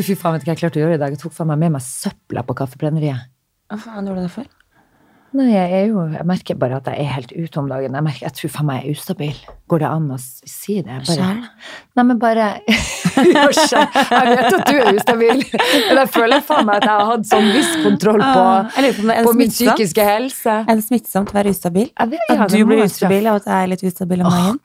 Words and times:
Du, 0.00 0.04
fy 0.06 0.14
faen, 0.16 0.32
vet 0.32 0.46
ikke 0.46 0.48
hva 0.48 0.54
jeg 0.54 0.60
klarte 0.62 0.78
å 0.78 0.80
gjøre 0.80 0.96
i 0.96 1.00
dag. 1.02 1.12
Jeg 1.12 1.20
tok 1.20 1.34
faen 1.36 1.50
meg 1.50 1.58
med 1.60 1.74
meg 1.74 1.82
søpla 1.84 2.40
på 2.48 2.54
Kaffebrenneriet. 2.56 3.26
Hva 3.68 3.76
faen 3.82 4.06
gjorde 4.08 4.22
du 4.22 4.24
det 4.24 4.32
for? 4.32 4.46
Nei, 5.36 5.50
jeg 5.52 5.74
er 5.76 5.82
jo 5.90 6.06
Jeg 6.08 6.26
merker 6.26 6.56
bare 6.58 6.78
at 6.80 6.88
jeg 6.88 7.04
er 7.04 7.12
helt 7.18 7.34
ute 7.36 7.60
om 7.60 7.68
dagen. 7.68 7.98
Jeg, 7.98 8.06
merker, 8.06 8.24
jeg 8.24 8.36
tror 8.38 8.54
faen 8.54 8.68
meg 8.70 8.80
jeg 8.80 8.86
er 8.86 8.96
ustabil. 8.96 9.42
Går 9.68 9.82
det 9.84 9.90
an 9.90 10.06
å 10.16 10.16
si 10.24 10.78
det? 10.86 10.96
Bare, 11.04 11.28
nei, 12.00 12.06
men 12.08 12.22
bare 12.22 12.48
Ja, 13.36 13.44
sjæl. 13.52 13.86
Jeg 14.10 14.36
vet 14.36 14.56
at 14.58 14.66
du 14.70 14.76
er 14.80 14.94
ustabil, 14.98 15.42
men 15.88 16.00
jeg 16.00 16.10
føler 16.14 16.42
faen 16.46 16.66
meg 16.68 16.76
at 16.80 16.86
jeg 16.88 16.94
har 17.00 17.08
hatt 17.10 17.26
sånn 17.30 17.48
viss 17.54 17.70
kontroll 17.84 18.20
på, 18.22 18.44
Ah, 18.44 19.24
på 19.26 19.32
min 19.36 19.50
psykiske 19.76 20.04
helse. 20.06 20.56
Er 20.68 20.78
det 20.80 20.84
smittsomt 20.86 21.30
å 21.32 21.36
være 21.38 21.52
ustabil? 21.54 21.88
Vet- 22.00 22.26
ja, 22.30 22.36
At 22.44 22.50
du 22.54 22.64
blir 22.66 22.84
ustabil 22.84 23.26
og 23.30 23.40
at 23.40 23.48
jeg 23.50 23.62
er 23.66 23.70
litt 23.74 23.84
ustabil 23.90 24.24
om 24.24 24.30
dagen? 24.30 24.58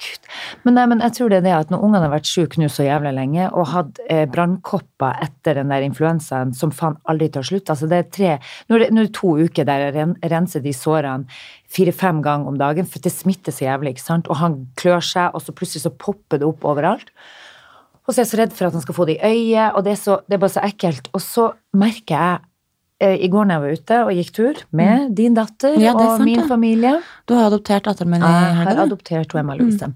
Men, 0.66 0.74
nei, 0.80 0.86
men 0.94 1.04
jeg 1.06 1.16
tror 1.18 1.30
det 1.34 1.38
er 1.42 1.46
det 1.50 1.56
at 1.60 1.70
når 1.74 1.84
ungene 1.88 2.04
har 2.08 2.14
vært 2.16 2.30
syke 2.30 2.62
nå 2.62 2.70
så 2.72 2.86
jævlig 2.88 3.14
lenge, 3.16 3.50
og 3.54 3.68
hatt 3.74 4.00
eh, 4.10 4.26
brannkopper 4.32 5.20
etter 5.26 5.60
den 5.62 5.70
der 5.74 5.86
influensaen 5.88 6.54
som 6.56 6.72
faen 6.76 6.98
aldri 7.10 7.30
tar 7.34 7.44
slutt 7.48 7.70
Altså 7.74 7.88
det 7.92 7.98
er 8.02 8.10
tre 8.16 8.32
Nå 8.70 8.76
er 8.78 8.86
det, 8.86 8.90
nå 8.96 9.02
er 9.04 9.08
det 9.10 9.16
to 9.18 9.36
uker 9.38 9.66
der 9.68 9.86
jeg 9.88 9.96
ren, 9.96 10.16
renser 10.32 10.62
de 10.64 10.74
sårene 10.76 11.26
fire-fem 11.76 12.22
ganger 12.24 12.48
om 12.48 12.58
dagen, 12.60 12.86
for 12.88 13.00
det 13.04 13.12
smitter 13.12 13.52
så 13.52 13.66
jævlig, 13.66 13.96
ikke 13.96 14.04
sant. 14.06 14.28
Og 14.32 14.38
han 14.40 14.54
klør 14.80 15.02
seg, 15.04 15.34
og 15.36 15.42
så 15.44 15.52
plutselig 15.52 15.82
så 15.84 15.92
popper 15.92 16.40
det 16.40 16.48
opp 16.48 16.64
overalt. 16.64 17.10
Og 18.06 18.14
så 18.14 18.20
er 18.20 18.26
jeg 18.26 18.32
så 18.34 18.42
redd 18.42 18.58
for 18.58 18.68
at 18.70 18.76
han 18.78 18.84
skal 18.84 18.98
få 18.98 19.06
det 19.10 19.16
i 19.18 19.32
øyet, 19.32 19.72
og 19.74 19.86
det 19.86 19.96
er, 19.96 20.02
så, 20.02 20.20
det 20.30 20.38
er 20.38 20.44
bare 20.44 20.54
så 20.56 20.66
ekkelt. 20.66 21.10
Og 21.18 21.24
så 21.26 21.48
merker 21.74 22.14
jeg 22.16 22.44
eh, 23.02 23.16
i 23.26 23.30
går 23.34 23.48
når 23.48 23.56
jeg 23.56 23.64
var 23.64 23.80
ute 23.80 23.98
og 24.06 24.12
gikk 24.20 24.32
tur 24.36 24.62
med 24.78 25.16
din 25.18 25.34
datter 25.38 25.74
Mm. 25.76 25.82
Ja, 25.82 25.92
er 25.92 25.98
og 25.98 26.18
sant, 26.18 26.26
min 26.30 26.40
det. 26.40 26.48
familie 26.48 26.92
Du 27.28 27.34
har 27.34 27.50
adoptert 27.50 27.88
datteren 27.90 28.12
min 28.14 28.22
i 28.22 28.30
jeg 28.30 28.56
har 28.62 28.82
adoptert 28.86 29.36
Emma 29.36 29.56
Louise. 29.58 29.90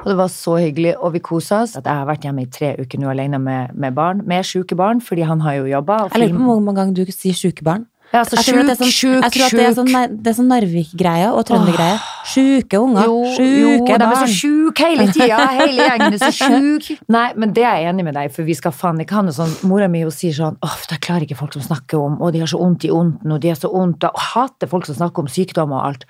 Og 0.00 0.06
det 0.12 0.16
var 0.20 0.28
så 0.28 0.58
hyggelig, 0.60 0.94
og 0.98 1.12
vi 1.16 1.24
kosa 1.24 1.62
oss. 1.64 1.76
At 1.76 1.88
jeg 1.88 1.94
har 1.94 2.06
vært 2.06 2.28
hjemme 2.28 2.44
i 2.44 2.50
tre 2.52 2.74
uker 2.78 3.00
nå 3.00 3.08
alene 3.10 3.40
med, 3.40 3.74
med 3.74 3.96
barn, 3.96 4.22
med 4.28 4.44
sjuke 4.44 4.76
barn, 4.76 5.00
fordi 5.00 5.24
han 5.24 5.40
har 5.40 5.62
jo 5.62 5.70
jobba. 5.72 6.04
Jeg 6.12 6.28
lurer 6.28 6.36
på 6.36 6.50
hvor 6.52 6.60
mange 6.60 6.82
ganger 6.82 7.00
du 7.00 7.12
sier 7.16 7.34
sjuke 7.34 7.64
barn. 7.64 7.88
Ja, 8.08 8.22
altså, 8.22 8.38
tror 8.40 8.62
det 8.64 8.72
er 8.72 8.78
sånn, 8.78 8.92
sjuk, 8.94 9.16
jeg 9.20 9.32
tror 9.34 9.44
at 9.44 9.56
det 9.58 9.64
er 9.66 9.74
sånn, 9.76 9.90
det 10.24 10.30
er 10.30 10.36
sånn 10.38 10.46
Narvik-greie 10.48 11.26
og 11.28 11.42
Trønder-greie. 11.48 11.98
Sjuke 12.28 12.80
unger. 12.80 13.04
Jo, 13.04 13.18
jo, 13.20 13.34
Sjuke 13.36 13.98
de 14.00 14.06
er 14.06 14.16
så 14.22 14.28
sjuke 14.32 14.86
hele 14.88 15.06
tida. 15.12 15.40
Hele 15.58 15.88
gjengen 15.90 16.16
er 16.16 16.22
så 16.22 16.30
sjuk. 16.38 16.88
Nei, 17.12 17.26
men 17.36 17.52
det 17.56 17.66
er 17.68 17.82
jeg 17.82 17.92
enig 17.92 18.06
med 18.08 18.16
deg 18.16 18.32
for 18.32 18.48
vi 18.48 18.56
skal 18.56 18.72
faen 18.72 19.02
ikke 19.04 19.18
ha 19.18 19.24
noe 19.26 19.36
sånn 19.36 19.52
Mora 19.68 19.90
mi 19.92 20.00
hun 20.06 20.14
sier 20.14 20.32
sånn 20.36 20.56
Åh, 20.64 20.76
det 20.88 21.00
klarer 21.04 21.26
ikke 21.26 21.36
folk 21.36 21.52
som 21.56 21.64
snakker 21.66 22.00
om 22.00 22.16
Og 22.24 22.32
de 22.32 22.40
har 22.42 22.48
så 22.50 22.60
vondt 22.60 22.86
i 22.88 22.92
onden, 22.94 23.32
og 23.34 23.42
de 23.44 23.52
har 23.52 23.60
så 23.60 23.68
vondt 23.72 24.08
Og 24.08 24.24
hater 24.32 24.70
folk 24.72 24.88
som 24.88 24.96
snakker 24.96 25.24
om 25.24 25.28
sykdom 25.32 25.74
og 25.76 25.84
alt. 25.90 26.08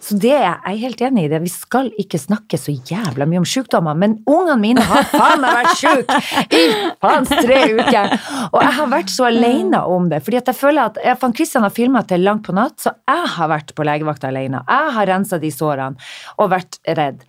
Så 0.00 0.16
det 0.16 0.32
er 0.32 0.56
jeg 0.64 0.80
helt 0.80 1.02
enig 1.04 1.26
i. 1.26 1.28
det. 1.28 1.42
Vi 1.44 1.52
skal 1.52 1.90
ikke 2.00 2.18
snakke 2.18 2.58
så 2.58 2.72
jævla 2.72 3.26
mye 3.28 3.42
om 3.42 3.48
sykdommer, 3.48 3.96
men 3.98 4.16
ungene 4.24 4.56
mine 4.62 4.84
har 4.88 5.04
faen 5.12 5.42
meg 5.44 5.58
vært 5.60 5.82
sjuke 5.82 6.20
i 6.56 6.62
faens 7.02 7.28
tre 7.28 7.60
uker! 7.76 8.16
Og 8.50 8.58
jeg 8.64 8.74
har 8.78 8.90
vært 8.94 9.12
så 9.12 9.28
alene 9.28 9.82
om 9.84 10.08
det, 10.10 10.22
fordi 10.24 10.40
at 10.40 10.50
jeg 10.50 10.58
føler 10.58 10.88
at 10.88 11.00
jeg 11.04 11.20
Christian 11.20 11.36
Kristian 11.36 11.66
har 11.66 11.76
filma 11.76 12.02
til 12.08 12.24
langt 12.24 12.46
på 12.48 12.56
natt, 12.56 12.78
så 12.80 12.94
jeg 13.08 13.30
har 13.36 13.52
vært 13.52 13.74
på 13.76 13.84
legevakta 13.86 14.30
alene. 14.30 14.64
Jeg 14.68 14.92
har 14.96 15.10
rensa 15.10 15.38
de 15.42 15.50
sårene 15.52 16.10
og 16.40 16.52
vært 16.52 16.80
redd. 16.88 17.24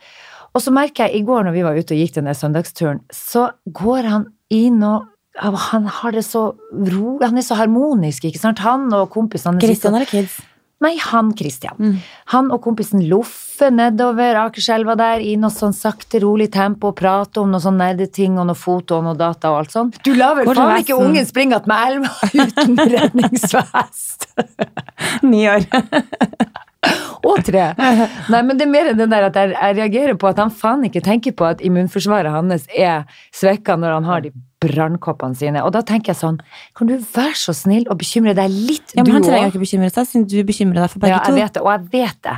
Og 0.56 0.64
så 0.64 0.72
merker 0.76 1.08
jeg 1.08 1.22
i 1.22 1.26
går 1.28 1.48
når 1.48 1.56
vi 1.56 1.64
var 1.66 1.80
ute 1.80 1.96
og 1.96 2.02
gikk 2.02 2.18
den 2.18 2.32
søndagsturen, 2.36 3.04
så 3.12 3.50
går 3.68 4.08
han 4.12 4.30
inn 4.52 4.84
og 4.84 5.08
han 5.40 5.86
har 5.88 6.12
det 6.12 6.26
så 6.28 6.52
ro, 6.92 7.18
han 7.22 7.40
er 7.40 7.46
så 7.46 7.56
harmonisk, 7.56 8.26
ikke 8.28 8.42
sant? 8.42 8.60
Han 8.66 8.90
og 8.94 9.10
kompisene 9.14 9.62
Christian 9.64 9.96
eller 9.96 10.10
kids? 10.10 10.42
Nei, 10.82 10.96
han 10.98 11.30
Christian. 11.38 11.78
Mm. 11.78 11.98
Han 12.34 12.50
og 12.54 12.64
kompisen 12.64 13.04
loffer 13.10 13.70
nedover 13.74 14.40
Akerselva 14.42 14.96
der 14.98 15.22
i 15.22 15.36
noe 15.38 15.54
sånn 15.54 15.76
sakte, 15.78 16.22
rolig 16.24 16.50
tempo 16.54 16.90
og 16.90 16.98
prater 16.98 17.44
om 17.44 17.54
noe 17.54 17.62
sånn 17.62 17.78
nerdeting 17.82 18.40
og 18.42 18.50
noe 18.50 18.58
foto 18.58 18.98
og 18.98 19.06
noe 19.06 19.20
data 19.20 19.54
og 19.54 19.60
alt 19.62 19.76
sånn. 19.76 19.94
Du 20.02 20.16
lar 20.18 20.40
vel 20.40 20.50
faen 20.50 20.82
ikke 20.82 20.98
ungen 20.98 21.26
springe 21.26 21.56
att 21.56 21.68
med 21.68 21.88
elva 21.88 22.10
uten 22.34 22.78
redningsvest! 22.78 24.28
Ni 25.22 25.50
år. 25.50 25.70
Og 27.28 27.42
tre. 27.46 27.68
Nei, 27.78 28.42
men 28.42 28.58
det 28.58 28.66
er 28.66 28.72
mer 28.72 28.92
enn 28.92 28.98
den 28.98 29.12
der 29.12 29.28
at 29.28 29.36
jeg, 29.38 29.54
jeg 29.54 29.78
reagerer 29.78 30.18
på 30.18 30.30
at 30.32 30.40
han 30.42 30.54
faen 30.54 30.88
ikke 30.88 31.04
tenker 31.06 31.36
på 31.38 31.46
at 31.52 31.62
immunforsvaret 31.66 32.34
hans 32.34 32.66
er 32.74 33.06
svekka 33.38 33.78
når 33.78 34.00
han 34.00 34.10
har 34.10 34.26
de 34.26 34.34
brannkoppene 34.62 35.38
sine. 35.38 35.62
Og 35.66 35.74
da 35.76 35.84
tenker 35.86 36.14
jeg 36.14 36.22
sånn, 36.22 36.40
kan 36.78 36.90
du 36.90 36.98
være 36.98 37.38
så 37.38 37.54
snill 37.58 37.88
og 37.90 38.02
bekymre 38.02 38.36
deg 38.38 38.50
litt, 38.54 38.94
Ja, 38.96 39.04
men 39.04 39.14
du 39.14 39.18
Han 39.20 39.28
trenger 39.30 39.54
ikke 39.54 39.64
bekymre 39.64 39.90
seg, 39.94 40.10
siden 40.10 40.30
du 40.30 40.38
bekymrer 40.48 40.84
deg 40.84 40.94
for 40.94 41.02
begge 41.04 41.16
Ja, 41.16 41.24
jeg 41.26 41.34
to. 41.34 41.42
vet 41.42 41.58
det, 41.58 41.66
og 41.66 41.72
jeg 41.76 41.92
vet 41.94 42.24
det. 42.28 42.38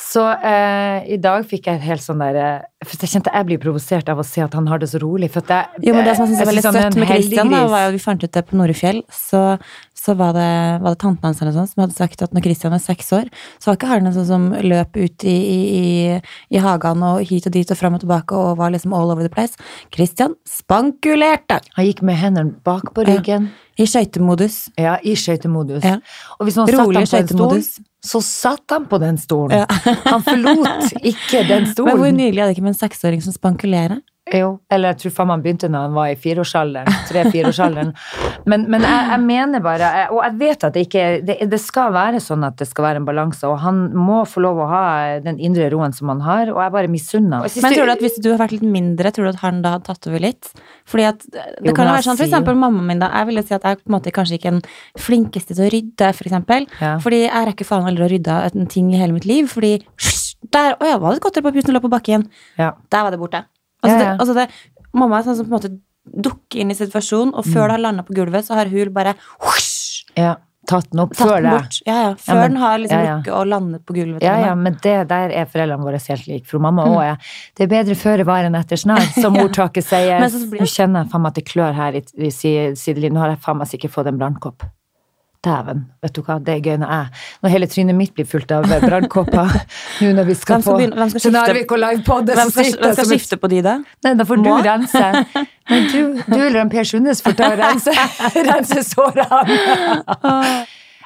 Så 0.00 0.22
eh, 0.32 1.08
i 1.12 1.18
dag 1.20 1.44
fikk 1.48 1.66
jeg 1.68 1.80
helt 1.84 2.00
sånn 2.00 2.22
der 2.22 2.36
eh, 2.40 2.86
For 2.86 3.02
jeg 3.04 3.10
kjente 3.12 3.32
jeg 3.34 3.46
blir 3.50 3.58
provosert 3.60 4.08
av 4.08 4.22
å 4.22 4.24
se 4.24 4.40
at 4.40 4.54
han 4.56 4.68
har 4.70 4.80
det 4.80 4.88
så 4.88 5.00
rolig. 5.02 5.28
For 5.34 5.44
at 5.44 5.52
jeg, 5.52 5.84
Jo, 5.90 5.96
men 5.96 6.06
det 6.08 6.14
som 6.16 6.24
jeg 6.24 6.32
synes 6.32 6.40
er 6.40 6.48
veldig 6.48 6.64
søtt 6.64 6.96
med 6.96 7.10
Christian, 7.10 7.52
da, 7.52 7.60
var 7.68 7.88
at 7.90 7.96
vi 7.96 8.00
fant 8.00 8.24
ut 8.24 8.32
det 8.32 8.42
på 8.48 8.56
Norefjell. 8.56 9.02
Så, 9.12 9.42
så 10.00 10.14
var, 10.16 10.32
det, 10.32 10.50
var 10.80 10.94
det 10.94 11.00
tanten 11.02 11.26
hans 11.28 11.40
eller 11.42 11.52
sånt 11.52 11.72
som 11.72 11.82
hadde 11.84 11.96
sagt 11.96 12.22
at 12.24 12.32
når 12.32 12.44
Christian 12.46 12.72
var 12.72 12.80
seks 12.80 13.10
år, 13.12 13.26
så 13.60 13.70
var 13.70 13.76
ikke 13.76 13.90
han 13.90 14.08
en 14.08 14.14
sånn 14.16 14.28
som 14.28 14.46
løp 14.64 14.96
ut 14.96 15.26
i, 15.28 15.34
i, 15.36 15.58
i, 15.80 16.20
i 16.56 16.62
hagen 16.64 17.04
og 17.04 17.20
hit 17.28 17.48
og 17.50 17.54
dit 17.56 17.72
og 17.72 17.76
fram 17.76 17.98
og 17.98 18.04
tilbake 18.04 18.36
og 18.36 18.56
var 18.60 18.72
liksom 18.72 18.94
all 18.96 19.12
over 19.12 19.26
the 19.26 19.32
place. 19.32 19.60
Christian 19.92 20.38
spankulerte 20.48 21.60
Han 21.76 21.88
gikk 21.90 22.00
med 22.06 22.16
hendene 22.20 22.56
bak 22.64 22.94
på 22.96 23.04
ryggen. 23.08 23.50
i 23.76 23.86
skøytemodus. 23.88 24.62
Ja, 24.80 24.96
i 25.04 25.16
skøytemodus. 25.18 25.84
Ja. 25.84 25.98
Og 26.38 26.48
hvis 26.48 26.56
han 26.60 26.70
Rolig 26.70 27.04
han 27.04 27.10
på 27.10 27.20
en 27.20 27.32
stol, 27.34 27.86
så 28.00 28.22
satt 28.24 28.72
han 28.72 28.86
på 28.88 29.00
den 29.02 29.20
stolen. 29.20 29.60
Ja. 29.60 29.94
Han 30.06 30.24
forlot 30.24 30.96
ikke 30.96 31.44
den 31.48 31.68
stolen. 31.74 31.88
Men 31.92 32.00
hvor 32.00 32.16
nydelig 32.16 32.40
er 32.40 32.48
det 32.48 32.56
ikke 32.56 32.64
med 32.70 32.74
en 32.74 32.80
seksåring 32.80 33.24
som 33.24 33.36
spankulerer? 33.36 34.00
Jo, 34.34 34.50
eller 34.70 34.92
jeg 34.92 34.98
tror 35.02 35.12
faen 35.16 35.28
man 35.30 35.42
begynte 35.42 35.68
når 35.70 35.86
han 35.88 35.94
var 35.96 36.10
i 36.12 36.16
fireårsalderen. 36.20 36.98
Tre-fireårsalderen. 37.08 37.92
Men, 38.48 38.62
men 38.72 38.80
jeg, 38.80 39.00
jeg 39.10 39.20
mener 39.20 39.60
bare, 39.60 39.88
og 40.14 40.22
jeg 40.24 40.36
vet 40.40 40.62
at 40.64 40.72
det 40.72 40.86
ikke 40.86 41.02
det, 41.28 41.34
det 41.52 41.58
skal 41.60 41.90
være 41.92 42.22
sånn 42.24 42.46
at 42.46 42.56
det 42.56 42.64
skal 42.70 42.86
være 42.86 43.02
en 43.02 43.04
balanse, 43.04 43.44
og 43.44 43.58
han 43.60 43.82
må 43.92 44.22
få 44.28 44.40
lov 44.40 44.62
å 44.64 44.68
ha 44.70 44.84
den 45.20 45.36
indre 45.44 45.66
roen 45.74 45.92
som 45.92 46.08
han 46.08 46.22
har, 46.24 46.48
og 46.54 46.62
jeg 46.64 46.72
bare 46.72 46.88
misunner. 46.90 47.42
ham. 47.44 47.60
Men 47.66 47.76
tror 47.76 47.90
du 47.90 47.92
at 47.92 48.04
hvis 48.06 48.16
du 48.22 48.30
har 48.32 48.40
vært 48.40 48.54
litt 48.56 48.64
mindre, 48.64 49.12
tror 49.12 49.28
du 49.28 49.32
at 49.34 49.42
han 49.42 49.60
da 49.64 49.74
hadde 49.74 49.90
tatt 49.90 50.08
over 50.08 50.24
litt? 50.24 50.48
Fordi 50.88 51.06
at 51.10 51.26
det 51.28 51.44
Jo, 51.68 51.74
kan 51.76 51.90
jo 51.90 51.98
være 51.98 52.06
sånn, 52.08 52.18
for 52.22 52.30
eksempel 52.30 52.56
mammaen 52.62 52.88
min 52.94 53.04
da, 53.04 53.12
jeg 53.20 53.28
ville 53.28 53.44
si 53.44 53.54
at 53.58 53.68
jeg 53.68 53.82
på 53.82 53.92
en 53.92 53.96
måte 53.98 54.14
kanskje 54.16 54.40
ikke 54.40 54.50
er 54.54 54.56
den 54.56 55.04
flinkeste 55.04 55.52
til 55.58 55.66
å 55.66 55.70
rydde, 55.76 56.10
for 56.16 56.30
eksempel. 56.32 56.66
Ja. 56.80 56.96
Fordi 57.04 57.22
jeg 57.26 57.48
rekker 57.52 57.68
faen 57.68 57.92
aldri 57.92 58.08
å 58.08 58.12
rydde 58.16 58.40
en 58.50 58.72
ting 58.72 58.88
i 58.94 59.00
hele 59.04 59.18
mitt 59.20 59.28
liv, 59.28 59.52
fordi 59.52 59.76
der, 60.50 60.74
å 60.80 60.88
ja, 60.88 60.96
var 60.98 61.12
det 61.12 61.20
et 61.20 61.24
godteri 61.28 61.44
på 61.44 61.52
pusen 61.58 61.74
og 61.74 61.78
lå 61.78 61.84
på 61.84 61.92
bakken? 61.92 62.24
Ja. 62.56 62.72
Der 62.88 63.04
var 63.04 63.12
det 63.12 63.20
borte. 63.20 63.44
Altså, 63.82 63.96
Ja, 63.96 64.02
ja. 64.02 64.12
Det, 64.12 64.20
altså 64.20 64.34
det, 64.34 64.48
mamma 64.92 65.18
er 65.18 65.22
sånn 65.28 65.36
som 65.36 65.46
på 65.46 65.54
en 65.54 65.58
måte 65.60 65.72
dukker 66.26 66.60
inn 66.60 66.70
i 66.70 66.74
situasjonen, 66.74 67.34
og 67.34 67.44
før 67.44 67.68
det 67.68 67.74
har 67.78 67.82
landet 67.86 68.06
på 68.08 68.14
gulvet, 68.16 68.44
så 68.46 68.54
har 68.54 68.66
hun 68.72 68.92
bare 68.92 69.14
husk, 69.44 70.06
Ja, 70.16 70.36
tatt 70.66 70.90
den 70.90 71.00
opp 71.00 71.12
tatt 71.14 71.28
før 71.28 71.42
det. 71.42 71.50
bort. 71.50 71.76
Ja, 71.86 71.94
ja, 72.02 72.14
før 72.14 72.34
men- 72.40 72.50
den 72.52 72.60
har 72.60 72.78
liksom 72.78 73.00
rukket 73.06 73.32
å 73.36 73.44
lande 73.48 73.78
på 73.80 73.94
gulvet. 73.94 74.22
Ja, 74.22 74.38
ja, 74.40 74.54
men 74.54 74.76
det 74.82 75.08
der 75.08 75.30
er 75.30 75.44
foreldrene 75.46 75.82
våre 75.84 76.00
helt 76.08 76.26
like. 76.26 76.46
For 76.46 76.58
mamma 76.58 76.84
Mm. 76.86 77.00
er 77.12 77.16
Det 77.56 77.64
er 77.64 77.84
bedre 77.84 77.94
føre 77.96 78.24
var 78.24 78.44
enn 78.44 78.54
etter 78.54 78.76
snar, 78.76 79.00
som 79.20 79.34
ordtaket 79.44 79.84
sier. 79.84 80.18
Blir- 80.20 80.60
Nå 80.60 80.66
kjenner 80.66 81.02
jeg 81.04 81.12
faen 81.12 81.22
meg 81.22 81.28
at 81.30 81.34
det 81.34 81.44
klør 81.46 81.74
her 81.74 81.92
i, 81.94 82.02
i 82.18 82.30
sidelinjen. 82.30 83.12
Nå 83.12 83.20
har 83.20 83.28
jeg 83.30 83.38
faen 83.40 83.58
meg 83.58 83.68
sikkert 83.68 83.90
fått 83.90 84.06
en 84.08 84.18
brannkopp. 84.18 84.62
Dæven, 85.40 85.86
vet 86.04 86.12
du 86.12 86.20
hva, 86.26 86.34
det 86.44 86.52
er 86.52 86.58
gøy 86.60 86.74
når 86.82 86.90
jeg 86.92 87.20
Når 87.40 87.52
hele 87.54 87.66
trynet 87.72 87.96
mitt 87.96 88.10
blir 88.12 88.26
fullt 88.28 88.50
av 88.52 88.66
brannkåper 88.82 89.54
Nå 90.04 90.10
når 90.18 90.26
vi 90.28 90.34
skal, 90.36 90.60
skal 90.60 90.76
på 90.76 91.06
skifte- 91.14 91.64
og 91.72 91.80
livepodde, 91.80 92.34
Hvem 92.36 92.50
skal, 92.52 92.68
hvem 92.82 92.92
skal 92.98 93.08
skifte 93.08 93.38
på 93.40 93.48
de, 93.48 93.62
da? 93.64 93.78
Nei, 94.04 94.12
da 94.20 94.26
får 94.28 94.42
Må? 94.42 94.58
du 94.60 94.68
rense. 94.68 95.06
Men 95.70 95.88
du, 95.94 96.20
du 96.28 96.36
eller 96.36 96.60
en 96.66 96.72
Per 96.72 96.84
Sundnes 96.90 97.22
får 97.24 97.38
ta 97.40 97.48
og 97.54 97.58
rense, 97.62 97.94
rense 98.50 98.84
sårene. 98.90 99.40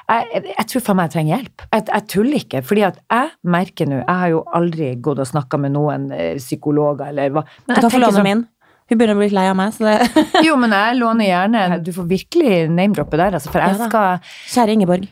Jeg, 0.05 0.41
jeg 0.51 0.65
tror 0.69 0.83
faen 0.85 0.97
meg 0.99 1.07
jeg 1.07 1.13
trenger 1.15 1.31
hjelp. 1.39 1.63
Jeg, 1.71 1.85
jeg 1.89 2.05
tuller 2.13 2.37
ikke. 2.43 2.59
fordi 2.67 2.83
at 2.85 2.99
jeg 3.09 3.31
merker 3.55 3.87
nå 3.89 4.01
Jeg 4.03 4.19
har 4.19 4.29
jo 4.35 4.43
aldri 4.59 4.91
gått 5.01 5.21
og 5.23 5.29
snakka 5.31 5.57
med 5.63 5.73
noen 5.73 6.11
eh, 6.13 6.35
psykologer 6.37 7.09
eller 7.09 7.31
hva. 7.33 7.41
Du 7.47 7.71
Men 7.71 7.79
jeg 7.79 7.85
kan 7.87 7.95
få 7.95 8.01
låne 8.03 8.19
sånn- 8.19 8.27
min. 8.29 8.43
Hun 8.85 8.99
begynner 8.99 9.17
å 9.17 9.19
bli 9.19 9.27
litt 9.29 9.37
lei 9.37 9.47
av 9.49 9.57
meg, 9.57 9.73
så 9.73 9.87
det 9.87 10.25
Jo, 10.45 10.55
men 10.61 10.73
jeg 10.75 10.97
låner 10.99 11.29
gjerne. 11.31 11.65
Du 11.85 11.91
får 11.95 12.09
virkelig 12.09 12.57
name-droppe 12.69 13.17
der, 13.21 13.37
altså. 13.39 13.53
For 13.53 13.63
jeg 13.63 13.79
Ja 13.79 13.89
skal 13.89 14.33
Kjære 14.53 14.75
Ingeborg. 14.77 15.07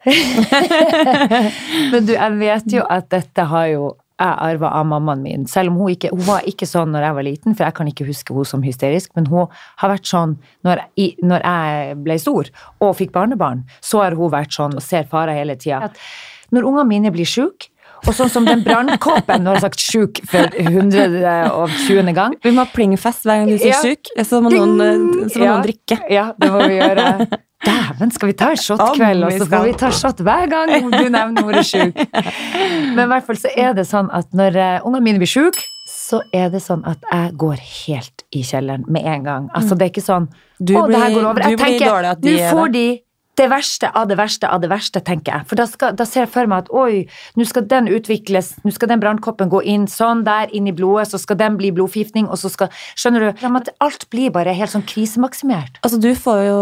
Men 1.92 2.06
du, 2.08 2.14
jeg 2.14 2.36
vet 2.40 2.72
jo 2.72 2.84
at 2.88 3.10
dette 3.12 3.44
har 3.50 3.66
jo 3.68 3.90
jeg 4.20 4.36
arva 4.44 4.70
av 4.76 4.84
mammaen 4.88 5.22
min. 5.24 5.46
Selv 5.48 5.72
om 5.72 5.78
hun 5.80 5.94
ikke 5.94 6.10
Hun 6.12 6.24
var 6.26 6.44
ikke 6.48 6.68
sånn 6.68 6.92
når 6.92 7.06
jeg 7.06 7.16
var 7.16 7.26
liten, 7.26 7.56
for 7.56 7.66
jeg 7.66 7.76
kan 7.78 7.88
ikke 7.88 8.06
huske 8.08 8.36
hun 8.36 8.48
som 8.48 8.64
hysterisk, 8.64 9.12
men 9.16 9.28
hun 9.30 9.48
har 9.80 9.92
vært 9.94 10.08
sånn 10.10 10.36
når, 10.66 10.82
i, 11.00 11.14
når 11.24 11.44
jeg 11.46 11.96
ble 12.04 12.18
stor 12.20 12.50
og 12.84 12.96
fikk 12.98 13.14
barnebarn, 13.16 13.64
så 13.80 14.02
har 14.04 14.16
hun 14.18 14.32
vært 14.32 14.52
sånn 14.56 14.76
og 14.76 14.84
ser 14.84 15.08
farer 15.10 15.38
hele 15.40 15.56
tida. 15.60 15.88
Når 16.52 16.68
ungene 16.68 16.88
mine 16.90 17.14
blir 17.14 17.28
sjuke, 17.28 17.70
og 18.06 18.14
sånn 18.16 18.30
som 18.32 18.44
den 18.48 18.62
brannkåpen 18.64 19.42
Nå 19.44 19.54
har 19.54 19.60
sagt 19.60 19.80
sjuk 19.82 20.20
for 20.30 20.48
120. 20.56 22.12
gang. 22.16 22.34
Vi 22.42 22.50
må 22.54 22.64
ha 22.64 22.70
plingfest 22.72 23.24
hver 23.26 23.42
gang 23.42 23.48
du 23.52 23.58
sier 23.58 23.74
Ja. 23.74 23.82
sjuk. 23.82 24.10
Så 24.24 24.40
må 24.42 24.50
noen, 24.50 24.80
eh, 24.80 25.28
så 25.28 25.38
må 25.38 25.44
Ja. 25.44 25.56
noen 25.56 25.66
drikke. 25.68 26.00
Ja, 26.10 26.32
det 26.38 26.50
må 26.50 26.66
vi 26.66 26.78
gjøre. 26.78 27.28
Dæven, 27.60 28.10
skal 28.10 28.28
vi 28.28 28.32
ta 28.32 28.50
en 28.50 28.56
shotkveld, 28.56 28.96
kveld 28.96 29.24
og 29.24 29.32
så 29.32 29.46
får 29.46 29.64
vi 29.66 29.72
ta 29.76 29.90
shot 29.90 30.16
hver 30.24 30.46
gang 30.48 30.90
du 30.90 31.10
nevner 31.10 31.44
ordet 31.44 31.66
sjuk. 31.68 31.94
Men 32.96 33.02
i 33.04 33.10
hvert 33.12 33.26
fall 33.26 33.36
så 33.36 33.50
er 33.54 33.74
det 33.74 33.84
sånn 33.86 34.08
at 34.16 34.30
når 34.32 34.56
uh, 34.56 34.86
ungene 34.88 35.02
mine 35.04 35.18
blir 35.20 35.28
sjuke, 35.28 35.60
så 35.86 36.22
er 36.32 36.48
det 36.48 36.62
sånn 36.64 36.80
at 36.88 36.96
jeg 37.12 37.36
går 37.36 37.60
helt 37.60 38.24
i 38.32 38.40
kjelleren 38.42 38.88
med 38.88 39.04
en 39.04 39.22
gang. 39.28 39.50
Altså, 39.54 39.76
det 39.76 39.86
er 39.86 39.92
ikke 39.92 40.06
sånn 40.06 40.28
Du 40.58 40.72
Å, 40.76 40.86
det 40.88 40.96
her 40.96 41.10
går 41.14 41.24
over. 41.28 41.42
du 41.42 41.48
Jeg 41.50 41.58
tenker, 41.58 41.86
dårlig 41.92 42.10
at 42.10 42.20
de 42.24 42.36
nå 42.36 42.50
får 42.50 42.72
de 42.72 42.86
det 43.40 43.48
verste 43.50 43.88
av 43.96 44.08
det 44.10 44.16
verste 44.20 44.48
av 44.52 44.60
det 44.62 44.68
verste, 44.70 45.00
tenker 45.04 45.32
jeg. 45.38 45.46
For 45.50 45.58
da, 45.60 45.64
skal, 45.70 45.94
da 45.96 46.04
ser 46.08 46.24
jeg 46.26 46.32
for 46.34 46.50
meg 46.50 46.66
at 46.66 46.70
oi, 46.76 47.06
nå 47.40 47.46
skal 47.48 47.64
den 47.70 47.88
utvikles, 47.90 48.52
nå 48.66 48.72
skal 48.76 48.90
den 48.92 49.00
brannkoppen 49.02 49.50
gå 49.52 49.62
inn 49.72 49.86
sånn 49.90 50.24
der, 50.26 50.52
inn 50.56 50.68
i 50.68 50.74
blodet, 50.76 51.08
så 51.12 51.20
skal 51.22 51.38
den 51.40 51.56
bli 51.60 51.72
blodforgiftning, 51.76 52.28
og 52.28 52.38
så 52.40 52.50
skal 52.52 52.68
Skjønner 53.00 53.24
du? 53.30 53.44
At 53.60 53.70
alt 53.84 54.06
blir 54.12 54.32
bare 54.34 54.52
helt 54.56 54.72
sånn 54.72 54.84
krisemaksimert. 54.88 55.78
Altså, 55.86 55.98
du 56.02 56.10
får 56.18 56.40
jo 56.46 56.58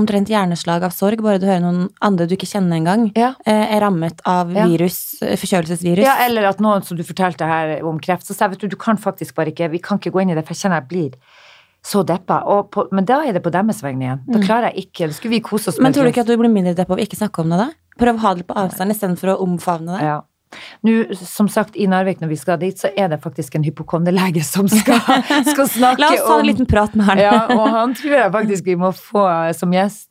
omtrent 0.00 0.30
hjerneslag 0.30 0.84
av 0.86 0.94
sorg 0.94 1.22
bare 1.24 1.40
du 1.42 1.46
hører 1.48 1.62
noen 1.64 1.88
andre 2.04 2.26
du 2.30 2.36
ikke 2.36 2.48
kjenner 2.50 2.78
engang, 2.78 3.08
Ja. 3.18 3.34
eh, 3.46 3.74
er 3.76 3.82
rammet 3.84 4.20
av 4.28 4.52
virus, 4.54 5.16
ja. 5.20 5.34
forkjølelsesvirus. 5.40 6.04
Ja, 6.04 6.16
eller 6.26 6.50
at 6.50 6.60
noen 6.64 6.84
som 6.86 6.98
du 6.98 7.04
fortalte 7.06 7.48
her 7.48 7.78
om 7.86 7.98
kreft, 8.02 8.26
så 8.28 8.34
sa 8.36 8.46
jeg, 8.46 8.54
vet 8.56 8.66
du, 8.66 8.74
du 8.74 8.80
kan 8.80 9.00
faktisk 9.00 9.34
bare 9.34 9.52
ikke, 9.54 9.70
vi 9.72 9.82
kan 9.82 9.98
ikke 9.98 10.12
gå 10.14 10.22
inn 10.22 10.34
i 10.34 10.38
det, 10.38 10.44
for 10.46 10.54
jeg 10.54 10.64
kjenner 10.66 10.82
jeg 10.82 10.90
blir 10.92 11.42
så 11.84 12.02
deppa. 12.06 12.40
På, 12.72 12.86
men 12.96 13.04
da 13.08 13.20
er 13.26 13.36
det 13.36 13.42
på 13.44 13.52
deres 13.52 13.82
vegne 13.84 14.06
igjen. 14.06 14.22
Da 14.32 14.42
klarer 14.44 14.70
jeg 14.70 14.86
ikke, 14.86 15.08
da 15.10 15.16
skulle 15.16 15.36
vi 15.36 15.42
kose 15.44 15.68
oss 15.70 15.78
med 15.78 15.88
Men 15.88 15.96
tror 15.96 16.06
du 16.06 16.14
ikke 16.14 16.24
at 16.24 16.30
du 16.30 16.38
blir 16.40 16.52
mindre 16.52 16.76
deppa 16.78 16.96
av 16.96 17.02
ikke 17.04 17.18
snakke 17.18 17.44
om 17.44 17.52
det, 17.52 17.58
da? 17.60 17.66
Prøv 18.00 18.16
å 18.16 18.24
ha 18.24 18.32
det 18.38 18.46
på 18.48 18.56
avstand 18.58 18.94
istedenfor 18.94 19.34
å 19.34 19.42
omfavne 19.44 19.98
det. 19.98 20.06
Ja. 20.06 20.22
Nå, 20.86 20.92
som 21.18 21.48
sagt, 21.50 21.76
i 21.76 21.86
Narvik 21.90 22.20
når 22.22 22.30
vi 22.30 22.38
skal 22.38 22.60
dit, 22.62 22.78
så 22.78 22.90
er 22.96 23.10
det 23.12 23.18
faktisk 23.24 23.56
en 23.58 23.64
hypokondelege 23.66 24.44
som 24.46 24.68
skal, 24.70 25.00
skal 25.52 25.68
snakke 25.70 26.02
La 26.02 26.12
oss 26.14 26.22
ta 26.22 26.38
en 26.38 26.44
om 26.44 26.48
liten 26.48 26.68
prat 26.70 26.94
med 26.96 27.08
han. 27.10 27.22
Ja, 27.22 27.38
og 27.54 27.66
han 27.74 27.96
tror 27.98 28.16
jeg 28.16 28.34
faktisk 28.36 28.70
vi 28.70 28.78
må 28.80 28.92
få 28.96 29.26
som 29.58 29.74
gjest. 29.74 30.08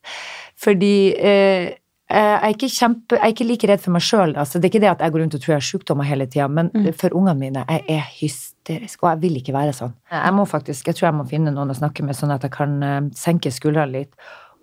Fordi 0.64 0.96
eh, 1.18 1.72
jeg 2.14 2.40
er 2.44 2.54
ikke 2.54 2.70
kjempe, 2.70 3.18
jeg 3.18 3.24
er 3.26 3.34
ikke 3.34 3.48
like 3.50 3.68
redd 3.72 3.82
for 3.82 3.92
meg 3.96 4.04
sjøl. 4.06 4.36
Altså, 4.38 4.60
det 4.60 4.68
er 4.68 4.72
ikke 4.74 4.82
det 4.84 4.92
at 4.92 5.00
jeg 5.06 5.12
går 5.16 5.24
rundt 5.24 5.36
og 5.38 5.42
tror 5.42 5.54
jeg 5.54 5.62
har 5.62 5.68
sykdommer 5.72 6.06
hele 6.06 6.28
tida, 6.28 6.48
men 6.48 6.70
Mm. 6.74 6.94
for 6.94 7.10
ungene 7.18 7.40
mine 7.40 7.66
jeg 7.68 7.84
er 7.90 8.06
hysterisk, 8.20 9.04
og 9.04 9.10
jeg 9.14 9.20
vil 9.22 9.36
ikke 9.42 9.54
være 9.54 9.74
sånn. 9.74 9.94
Jeg 10.12 10.34
må 10.34 10.46
faktisk, 10.48 10.86
jeg 10.88 10.96
tror 10.96 11.08
jeg 11.10 11.18
må 11.20 11.28
finne 11.30 11.52
noen 11.54 11.70
å 11.74 11.76
snakke 11.76 12.04
med, 12.04 12.16
sånn 12.16 12.32
at 12.34 12.42
jeg 12.44 12.52
kan 12.52 12.84
eh, 12.84 13.02
senke 13.16 13.50
skuldrene 13.52 13.92
litt. 13.92 14.14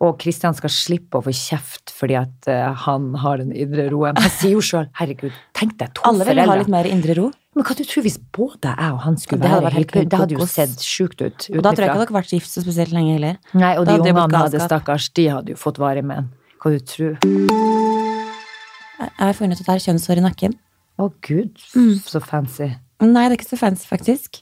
Og 0.01 0.17
Kristian 0.19 0.55
skal 0.57 0.71
slippe 0.73 1.19
å 1.19 1.23
få 1.23 1.29
kjeft 1.37 1.91
fordi 1.93 2.15
at 2.17 2.49
eh, 2.49 2.73
han 2.87 3.15
har 3.21 3.37
den 3.37 3.53
indre 3.53 3.91
roen. 3.91 4.17
Jeg 4.17 4.31
sier 4.33 4.51
jo 4.53 4.61
sjøl 4.65 4.87
'herregud, 4.97 5.33
tenk 5.53 5.77
deg 5.77 5.93
to 5.95 6.03
Alle 6.09 6.25
vil 6.25 6.39
ha 6.41 6.55
litt 6.57 6.69
mer 6.73 6.85
indre 6.89 7.15
ro. 7.19 7.31
Men 7.55 7.65
hva 7.65 7.75
du 7.77 7.83
tror 7.85 8.03
hvis 8.07 8.17
både 8.33 8.71
jeg 8.79 8.93
og 8.95 9.01
han 9.05 9.17
skulle 9.19 9.43
Det 9.43 9.51
være 9.51 9.73
helt? 9.75 9.93
Det 10.09 10.19
hadde 10.19 10.39
jo 10.39 10.47
sett 10.47 10.79
sjukt 10.81 11.21
ut. 11.21 11.51
Og 11.51 11.63
da 11.63 11.73
tror 11.75 11.83
jeg 11.85 11.91
ikke 11.91 11.99
dere 11.99 12.07
hadde 12.07 12.15
vært 12.17 12.31
gift 12.33 12.49
så 12.49 12.63
spesielt 12.63 12.93
lenge 12.95 13.13
heller. 13.19 13.37
Nei, 13.53 13.77
og 13.77 13.87
de 13.87 13.99
ungene 13.99 14.39
hadde, 14.39 14.61
stakkars, 14.63 15.11
de 15.13 15.29
hadde 15.29 15.49
jo 15.53 15.57
fått 15.57 15.77
varig 15.83 16.05
med 16.05 16.17
en. 16.23 16.29
Hva 16.61 16.73
du 16.75 16.81
tror? 16.85 17.17
Jeg 19.01 19.17
har 19.17 19.37
funnet 19.37 19.57
ut 19.57 19.63
at 19.65 19.69
det 19.71 19.75
er 19.79 19.85
kjønnshår 19.89 20.21
i 20.21 20.25
nakken. 20.25 20.57
Å 21.01 21.07
gud, 21.25 21.57
Mm. 21.75 21.95
så 22.05 22.21
fancy. 22.21 22.69
Nei, 23.01 23.29
det 23.29 23.33
er 23.33 23.39
ikke 23.41 23.57
så 23.57 23.59
fancy, 23.59 23.87
faktisk. 23.89 24.41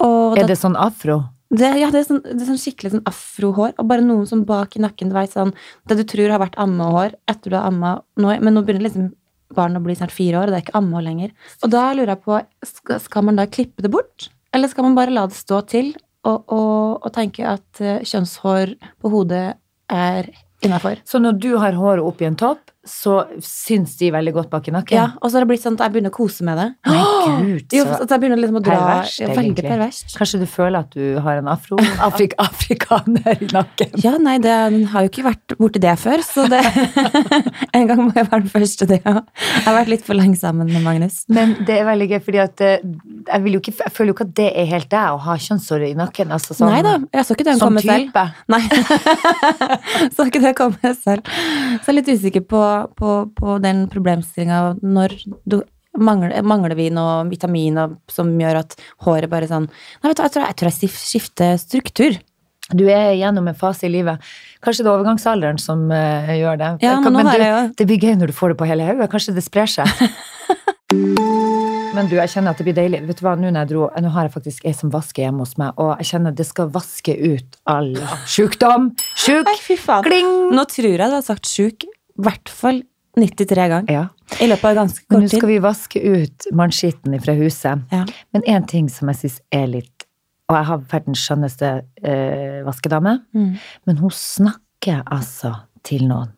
Og 0.00 0.36
Er 0.36 0.42
det, 0.42 0.48
det 0.48 0.58
sånn 0.58 0.76
afro? 0.76 1.22
Det, 1.50 1.70
ja, 1.80 1.88
det 1.90 2.00
er, 2.00 2.04
sånn, 2.04 2.22
det 2.22 2.42
er 2.42 2.50
sånn 2.52 2.60
skikkelig 2.60 2.90
sånn 2.92 3.06
afrohår, 3.08 3.72
og 3.78 3.88
bare 3.88 4.04
noen 4.04 4.26
som 4.28 4.44
bak 4.44 4.76
i 4.76 4.80
nakken, 4.84 5.08
du 5.08 5.14
vet, 5.16 5.32
sånn, 5.32 5.52
det 5.88 5.96
du 5.96 6.04
tror 6.04 6.30
har 6.30 6.38
vært 6.38 6.54
ammehår 6.60 7.14
etter 7.26 7.50
du 7.50 7.56
har 7.56 7.66
amma, 7.66 8.02
nå, 8.16 8.36
men 8.40 8.54
nå 8.54 8.62
begynner 8.62 8.84
liksom 8.86 9.08
barnet 9.52 9.80
å 9.80 9.82
bli 9.84 9.96
snart 9.96 10.12
fire 10.14 10.36
år, 10.38 10.44
og 10.46 10.52
det 10.52 10.60
er 10.60 10.66
ikke 10.68 10.78
ammehår 10.78 11.02
lenger. 11.08 11.32
Og 11.64 11.70
da 11.72 11.92
lurer 11.94 12.12
jeg 12.14 12.22
på, 12.22 12.38
skal, 12.64 13.00
skal 13.00 13.22
man 13.26 13.36
da 13.40 13.46
klippe 13.46 13.82
det 13.82 13.90
bort, 13.90 14.28
eller 14.52 14.68
skal 14.68 14.84
man 14.84 14.94
bare 14.94 15.10
la 15.10 15.26
det 15.26 15.34
stå 15.40 15.64
til, 15.66 15.94
og, 16.22 16.44
og, 16.52 17.00
og 17.02 17.12
tenke 17.16 17.42
at 17.48 17.80
eh, 17.80 18.04
kjønnshår 18.04 18.76
på 19.00 19.10
hodet 19.10 19.56
er 19.90 20.28
innafor? 20.64 21.00
Så 21.04 21.20
når 21.22 21.38
du 21.40 21.50
har 21.62 21.78
håret 21.78 22.04
opp 22.04 22.22
i 22.22 22.28
en 22.28 22.38
topp, 22.40 22.69
så 22.86 23.14
syns 23.44 23.96
de 24.00 24.08
veldig 24.14 24.32
godt 24.32 24.50
bak 24.52 24.68
i 24.70 24.72
nakken? 24.72 24.96
Ja, 24.96 25.06
og 25.20 25.28
så 25.28 25.36
har 25.36 25.44
det 25.44 25.50
blitt 25.50 25.62
sånn 25.64 25.76
at 25.76 25.82
jeg 25.84 25.94
begynner 25.96 26.12
å 26.12 26.16
kose 26.16 26.46
med 26.46 26.56
det. 26.56 26.66
Nei, 26.90 27.00
gud, 27.44 27.74
Jo, 27.76 27.84
så 27.84 27.98
at 28.06 28.14
jeg 28.14 28.22
begynner 28.22 28.40
liksom 28.40 28.60
å 28.60 28.62
dra 28.64 28.78
perverst, 28.78 29.20
ja, 29.20 29.28
Veldig 29.36 29.64
perverst. 29.66 30.14
Kanskje 30.16 30.40
du 30.40 30.46
føler 30.48 30.80
at 30.80 30.94
du 30.96 31.18
har 31.20 31.40
en 31.42 31.50
afro, 31.52 31.76
afrik, 32.08 32.36
afrikaner 32.40 33.44
i 33.44 33.50
nakken? 33.52 33.92
Ja, 34.00 34.14
nei, 34.22 34.38
det 34.42 34.54
har 34.94 35.04
jo 35.04 35.10
ikke 35.12 35.26
vært 35.28 35.56
borti 35.60 35.82
det 35.82 35.92
før, 36.00 36.24
så 36.24 36.46
det 36.50 36.62
En 37.76 37.86
gang 37.86 38.00
må 38.02 38.10
jeg 38.16 38.26
være 38.30 38.44
den 38.46 38.52
første, 38.52 38.86
det 38.88 39.00
òg. 39.04 39.20
Jeg 39.40 39.64
har 39.66 39.76
vært 39.76 39.92
litt 39.92 40.06
for 40.06 40.18
lenge 40.18 40.38
sammen 40.40 40.70
med 40.72 40.82
Magnus. 40.84 41.20
Men 41.32 41.54
det 41.68 41.76
er 41.80 41.86
veldig 41.88 42.08
gøy, 42.14 42.18
fordi 42.24 42.40
at 42.42 42.64
eh, 42.64 42.80
jeg, 42.82 43.42
vil 43.44 43.56
jo 43.56 43.62
ikke, 43.62 43.74
jeg 43.84 43.94
føler 43.94 44.12
jo 44.12 44.16
ikke 44.16 44.26
at 44.28 44.34
det 44.40 44.48
er 44.62 44.68
helt 44.72 44.90
deg 44.92 45.14
å 45.14 45.20
ha 45.26 45.36
kjønnshår 45.46 45.86
i 45.90 45.92
nakken. 45.98 46.32
Altså 46.34 46.56
sånn, 46.56 46.72
Nei 46.72 46.80
da, 46.86 46.96
jeg 47.14 47.28
så 47.28 47.36
ikke 47.36 47.46
det 47.50 47.56
som 47.60 47.68
komme 47.68 47.84
selv. 47.84 48.08
type. 48.08 48.24
Nei, 48.50 48.62
så 50.16 50.26
ikke 50.30 50.42
det 50.44 50.54
komme 50.58 50.94
selv. 50.98 51.30
Så 51.30 51.86
jeg 51.86 51.92
er 51.92 51.98
litt 52.00 52.10
usikker 52.10 52.46
på, 52.50 52.60
på, 52.98 53.18
på 53.36 53.58
den 53.64 53.86
problemstillinga 53.92 54.80
når 54.82 55.18
du 55.44 55.62
Mangler, 55.98 56.44
mangler 56.46 56.76
vi 56.78 56.84
noe 56.94 57.24
vitamin 57.26 57.74
som 58.08 58.28
gjør 58.38 58.60
at 58.60 58.76
håret 59.02 59.26
bare 59.28 59.48
sånn 59.50 59.64
Nei, 59.66 60.12
vet 60.12 60.20
du, 60.20 60.22
jeg 60.22 60.32
tror 60.36 60.44
jeg, 60.46 60.56
tror 60.60 60.70
jeg 60.70 60.90
skifter 60.94 61.56
struktur. 61.58 62.18
Du 62.70 62.84
er 62.86 63.16
gjennom 63.18 63.48
en 63.50 63.56
fase 63.58 63.88
i 63.88 63.90
livet. 63.90 64.22
Kanskje 64.62 64.84
det 64.84 64.90
er 64.90 64.94
overgangsalderen 64.94 65.58
som 65.58 65.88
uh, 65.90 66.30
gjør 66.30 66.60
det. 66.60 66.70
Ja, 66.84 66.98
men 67.02 67.16
nå 67.18 67.24
du, 67.26 67.42
jeg 67.42 67.72
det 67.80 67.86
blir 67.90 68.06
gøy 68.06 68.14
når 68.20 68.30
du 68.30 68.36
får 68.36 68.54
det 68.54 68.60
på 68.60 68.68
hele 68.70 68.86
hodet. 68.86 69.10
Kanskje 69.10 69.34
det 69.34 69.42
sprer 69.42 69.70
seg. 69.70 69.90
men 71.96 72.10
du, 72.10 72.16
jeg 72.20 72.30
kjenner 72.30 72.54
at 72.54 72.62
det 72.62 72.68
blir 72.68 72.76
deilig. 72.78 73.02
Vet 73.08 73.18
du 73.18 73.26
hva, 73.26 73.34
Nå 73.34 73.50
når 73.50 73.64
jeg 73.64 73.72
dro, 73.72 73.88
nå 73.90 74.14
har 74.14 74.28
jeg 74.28 74.34
faktisk 74.36 74.68
ei 74.70 74.74
som 74.76 74.92
vasker 74.94 75.26
hjemme 75.26 75.42
hos 75.42 75.56
meg, 75.60 75.74
og 75.82 75.96
jeg 75.98 76.12
kjenner 76.12 76.34
at 76.34 76.38
det 76.38 76.46
skal 76.46 76.70
vaske 76.76 77.16
ut 77.18 77.62
all 77.70 77.94
sjukdom. 78.30 78.92
Sjuk! 79.18 79.50
Nei. 79.50 80.02
Kling! 80.06 80.36
Nå 80.54 80.68
tror 80.70 80.92
jeg 80.94 81.02
du 81.02 81.18
har 81.18 81.26
sagt 81.26 81.50
sjuk 81.50 81.88
i 82.20 82.24
hvert 82.28 82.48
fall 82.52 82.82
93 83.18 83.68
ganger 83.72 83.90
Ja. 83.92 84.04
i 84.40 84.46
løpet 84.46 84.64
av 84.70 84.76
ganske 84.84 85.02
kort 85.08 85.20
tid. 85.24 85.30
Nå 85.32 85.38
skal 85.40 85.48
vi 85.50 85.58
vaske 85.64 86.00
ut 86.04 86.46
mannskitten 86.54 87.16
fra 87.24 87.34
huset. 87.34 87.82
Ja. 87.92 88.04
Men 88.32 88.42
én 88.46 88.66
ting 88.70 88.88
som 88.88 89.08
jeg 89.10 89.16
syns 89.24 89.40
er 89.52 89.66
litt 89.66 90.06
Og 90.50 90.56
jeg 90.56 90.66
har 90.66 90.78
verdens 90.90 91.20
skjønneste 91.28 91.68
eh, 92.02 92.62
vaskedame, 92.66 93.20
Mm. 93.34 93.52
men 93.86 93.96
hun 93.98 94.10
snakker 94.10 95.04
altså 95.06 95.52
til 95.84 96.08
noen 96.08 96.32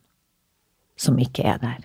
som 0.98 1.16
ikke 1.18 1.44
er 1.48 1.56
der. 1.62 1.78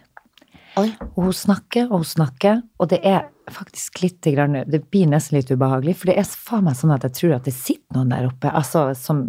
Oi. 0.77 0.91
Og 1.15 1.23
hun 1.29 1.33
snakker 1.33 1.87
og 1.89 2.01
hun 2.03 2.07
snakker, 2.07 2.61
og 2.79 2.89
det 2.91 2.99
er 3.07 3.25
faktisk 3.47 4.01
litt 4.03 4.27
grann, 4.35 4.57
Det 4.67 4.81
blir 4.91 5.07
nesten 5.07 5.37
litt 5.37 5.49
ubehagelig, 5.49 5.93
for 5.95 6.09
det 6.11 6.17
er 6.19 6.27
faen 6.27 6.65
meg 6.67 6.75
sånn 6.75 6.91
at 6.93 7.05
jeg 7.07 7.13
tror 7.15 7.35
at 7.37 7.45
det 7.47 7.53
sitter 7.55 7.95
noen 7.95 8.09
der 8.11 8.25
oppe. 8.27 8.51
Altså 8.51 8.89
som 8.99 9.21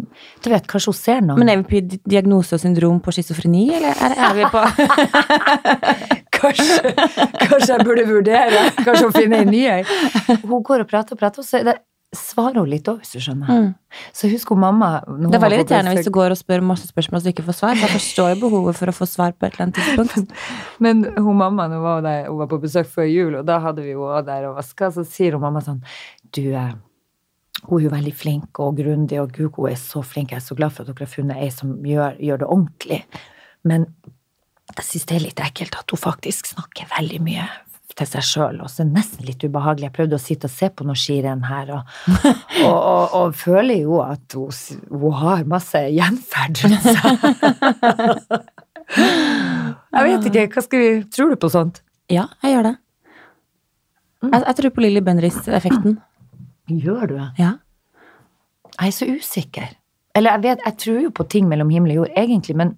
Du 0.43 0.49
vet, 0.51 0.67
kanskje 0.67 0.91
hun 0.91 0.97
ser 0.99 1.21
noen. 1.23 1.39
Men 1.39 1.49
er 1.53 1.61
vi 1.61 1.67
på 1.69 1.87
di- 1.87 2.01
diagnose 2.17 2.57
og 2.57 2.61
syndrom 2.61 2.99
på 3.01 3.13
schizofreni, 3.15 3.69
eller 3.79 3.95
er, 3.95 4.17
er 4.29 4.35
vi 4.35 4.49
på 4.51 4.63
Kanskje, 6.39 6.93
kanskje 7.41 7.73
jeg 7.73 7.83
burde 7.83 8.03
vurdere 8.07 8.59
Kanskje 8.85 9.01
hun 9.09 9.11
finner 9.15 9.41
en 9.43 9.49
ny 9.51 9.63
ei. 9.67 9.81
Hun 10.49 10.61
går 10.63 10.85
og 10.85 10.87
prater 10.91 11.15
og 11.17 11.19
prater, 11.19 11.41
og 11.43 11.47
så 11.47 11.59
er 11.59 11.65
det, 11.67 11.73
svarer 12.15 12.57
hun 12.57 12.69
litt 12.71 12.87
òg, 12.89 13.03
hvis 13.03 13.13
du 13.13 13.21
skjønner. 13.21 13.49
Mm. 13.49 13.99
Så 14.17 14.29
husk 14.31 14.49
hun 14.49 14.61
mamma 14.63 14.89
Det 15.05 15.37
er 15.37 15.43
veldig 15.43 15.59
irriterende 15.59 15.93
hvis 15.93 16.07
du 16.07 16.13
går 16.13 16.33
og 16.33 16.39
spør 16.39 16.63
masse 16.65 16.89
spørsmål 16.89 17.19
og 17.19 17.27
du 17.27 17.31
ikke 17.31 17.45
får 17.45 17.57
svar. 17.59 17.77
Jeg 17.77 17.91
forstår 17.93 18.31
jo 18.33 18.39
behovet 18.47 18.79
for 18.79 18.89
å 18.89 18.95
få 18.97 19.07
svar 19.09 19.35
på 19.37 19.45
et 19.45 19.53
eller 19.53 19.67
annet 19.67 19.77
tidspunkt. 19.77 20.33
Men 20.85 21.05
hun 21.19 21.37
mamma 21.37 21.67
hun 21.69 21.83
var, 21.85 22.01
der, 22.05 22.29
hun 22.31 22.41
var 22.41 22.49
på 22.49 22.61
besøk 22.65 22.89
før 22.89 23.09
jul, 23.09 23.39
og 23.41 23.45
da 23.45 23.59
hadde 23.61 23.85
vi 23.85 23.93
jo 23.93 24.09
der 24.25 24.49
og 24.49 24.57
vaska, 24.57 24.89
så 24.95 25.05
sier 25.05 25.37
hun 25.37 25.45
mamma 25.45 25.61
sånn 25.65 25.83
Du, 26.33 26.43
eh, 26.49 26.73
hun 27.67 27.77
er 27.77 27.85
jo 27.85 27.93
veldig 27.93 28.15
flink 28.17 28.63
og 28.63 28.81
grundig, 28.81 29.21
og 29.21 29.33
gud, 29.35 29.53
hun 29.59 29.69
er 29.69 29.77
så 29.77 30.01
flink. 30.01 30.33
Jeg 30.33 30.41
er 30.41 30.47
så 30.49 30.57
glad 30.57 30.73
for 30.73 30.85
at 30.85 30.89
dere 30.89 31.05
har 31.05 31.13
funnet 31.13 31.45
ei 31.45 31.53
som 31.53 31.77
gjør, 31.85 32.17
gjør 32.17 32.41
det 32.41 32.49
ordentlig. 32.57 33.03
Men 33.69 33.91
jeg 34.73 34.85
syns 34.87 35.09
det 35.09 35.17
er 35.17 35.27
litt 35.27 35.41
ekkelt 35.45 35.77
at 35.77 35.93
hun 35.93 36.01
faktisk 36.01 36.55
snakker 36.55 36.89
veldig 36.97 37.21
mye 37.25 37.49
til 37.99 38.07
seg 38.09 38.25
sjøl, 38.25 38.61
og 38.63 38.71
så 38.71 38.83
er 38.83 38.89
det 38.89 38.95
nesten 38.97 39.27
litt 39.27 39.43
ubehagelig. 39.43 39.89
Jeg 39.89 39.95
prøvde 39.97 40.17
å 40.17 40.23
sitte 40.23 40.49
og 40.49 40.53
se 40.53 40.69
på 40.71 40.87
noe 40.87 40.97
skirenn 40.99 41.43
her, 41.47 41.73
og, 41.75 41.81
og, 42.65 42.77
og, 42.77 43.15
og 43.19 43.37
føler 43.37 43.83
jo 43.83 43.99
at 44.05 44.37
hun, 44.37 44.51
hun 44.89 45.17
har 45.19 45.45
masse 45.49 45.83
gjenferd 45.95 46.63
rundt 46.65 46.89
seg. 46.89 47.05
Jeg 48.89 50.05
vet 50.05 50.27
ikke, 50.29 50.43
hva 50.53 50.61
skal 50.65 50.81
vi 50.81 50.85
Tror 51.13 51.33
du 51.33 51.37
på 51.37 51.49
sånt? 51.53 51.83
Ja, 52.09 52.23
jeg 52.41 52.55
gjør 52.55 52.63
det. 52.71 52.75
Jeg, 54.25 54.39
jeg 54.39 54.55
tror 54.57 54.71
på 54.73 54.81
Lilly 54.81 55.01
Bendriss-effekten. 55.05 55.99
Gjør 56.73 57.03
du? 57.11 57.17
Ja. 57.37 57.51
Jeg 58.79 58.87
er 58.87 58.95
så 58.95 59.05
usikker. 59.05 59.67
Eller 60.17 60.35
jeg 60.35 60.43
vet, 60.47 60.63
jeg 60.65 60.77
tror 60.83 60.97
jo 61.03 61.11
på 61.13 61.25
ting 61.29 61.45
mellom 61.51 61.69
himmel 61.69 61.93
og 61.93 62.01
jord, 62.01 62.15
egentlig, 62.17 62.55
men 62.57 62.73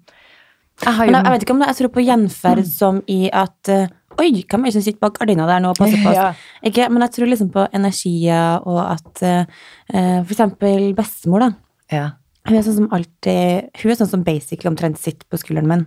jeg 0.81 0.93
har 0.97 1.05
jo 1.05 1.11
Men 1.11 1.15
jeg, 1.15 1.25
jeg 1.25 1.33
vet 1.33 1.43
ikke 1.45 1.53
om 1.53 1.59
det, 1.61 1.67
jeg 1.69 1.77
tror 1.79 1.91
på 1.95 2.03
gjenferd 2.05 2.61
som 2.67 3.01
i 3.11 3.19
at 3.31 3.69
eh, 3.71 3.89
Oi, 4.21 4.29
hvem 4.45 4.65
er 4.65 4.69
det 4.69 4.75
som 4.77 4.83
sitter 4.85 5.01
bak 5.01 5.15
gardina 5.17 5.47
der 5.49 5.61
nå 5.63 5.71
og 5.73 5.79
passer 5.79 6.01
på 6.03 6.11
oss? 6.11 6.19
Ja. 6.21 6.31
Ikke, 6.69 6.87
men 6.93 7.01
jeg 7.07 7.13
tror 7.15 7.31
liksom 7.31 7.49
på 7.53 7.63
energier, 7.73 8.61
og 8.69 8.81
at 8.85 9.23
eh, 9.25 9.45
eh, 9.93 10.19
for 10.21 10.35
eksempel 10.35 10.91
bestemor, 10.97 11.47
da. 11.47 11.51
Ja. 11.91 12.03
Hun 12.47 12.57
er 12.57 12.63
sånn 12.65 12.77
som 12.79 12.87
alltid 12.95 13.67
Hun 13.81 13.91
er 13.93 13.97
sånn 13.99 14.09
som 14.09 14.23
basically 14.25 14.69
omtrent 14.71 14.97
sitter 15.01 15.25
på 15.29 15.37
skulderen 15.41 15.67
min. 15.69 15.83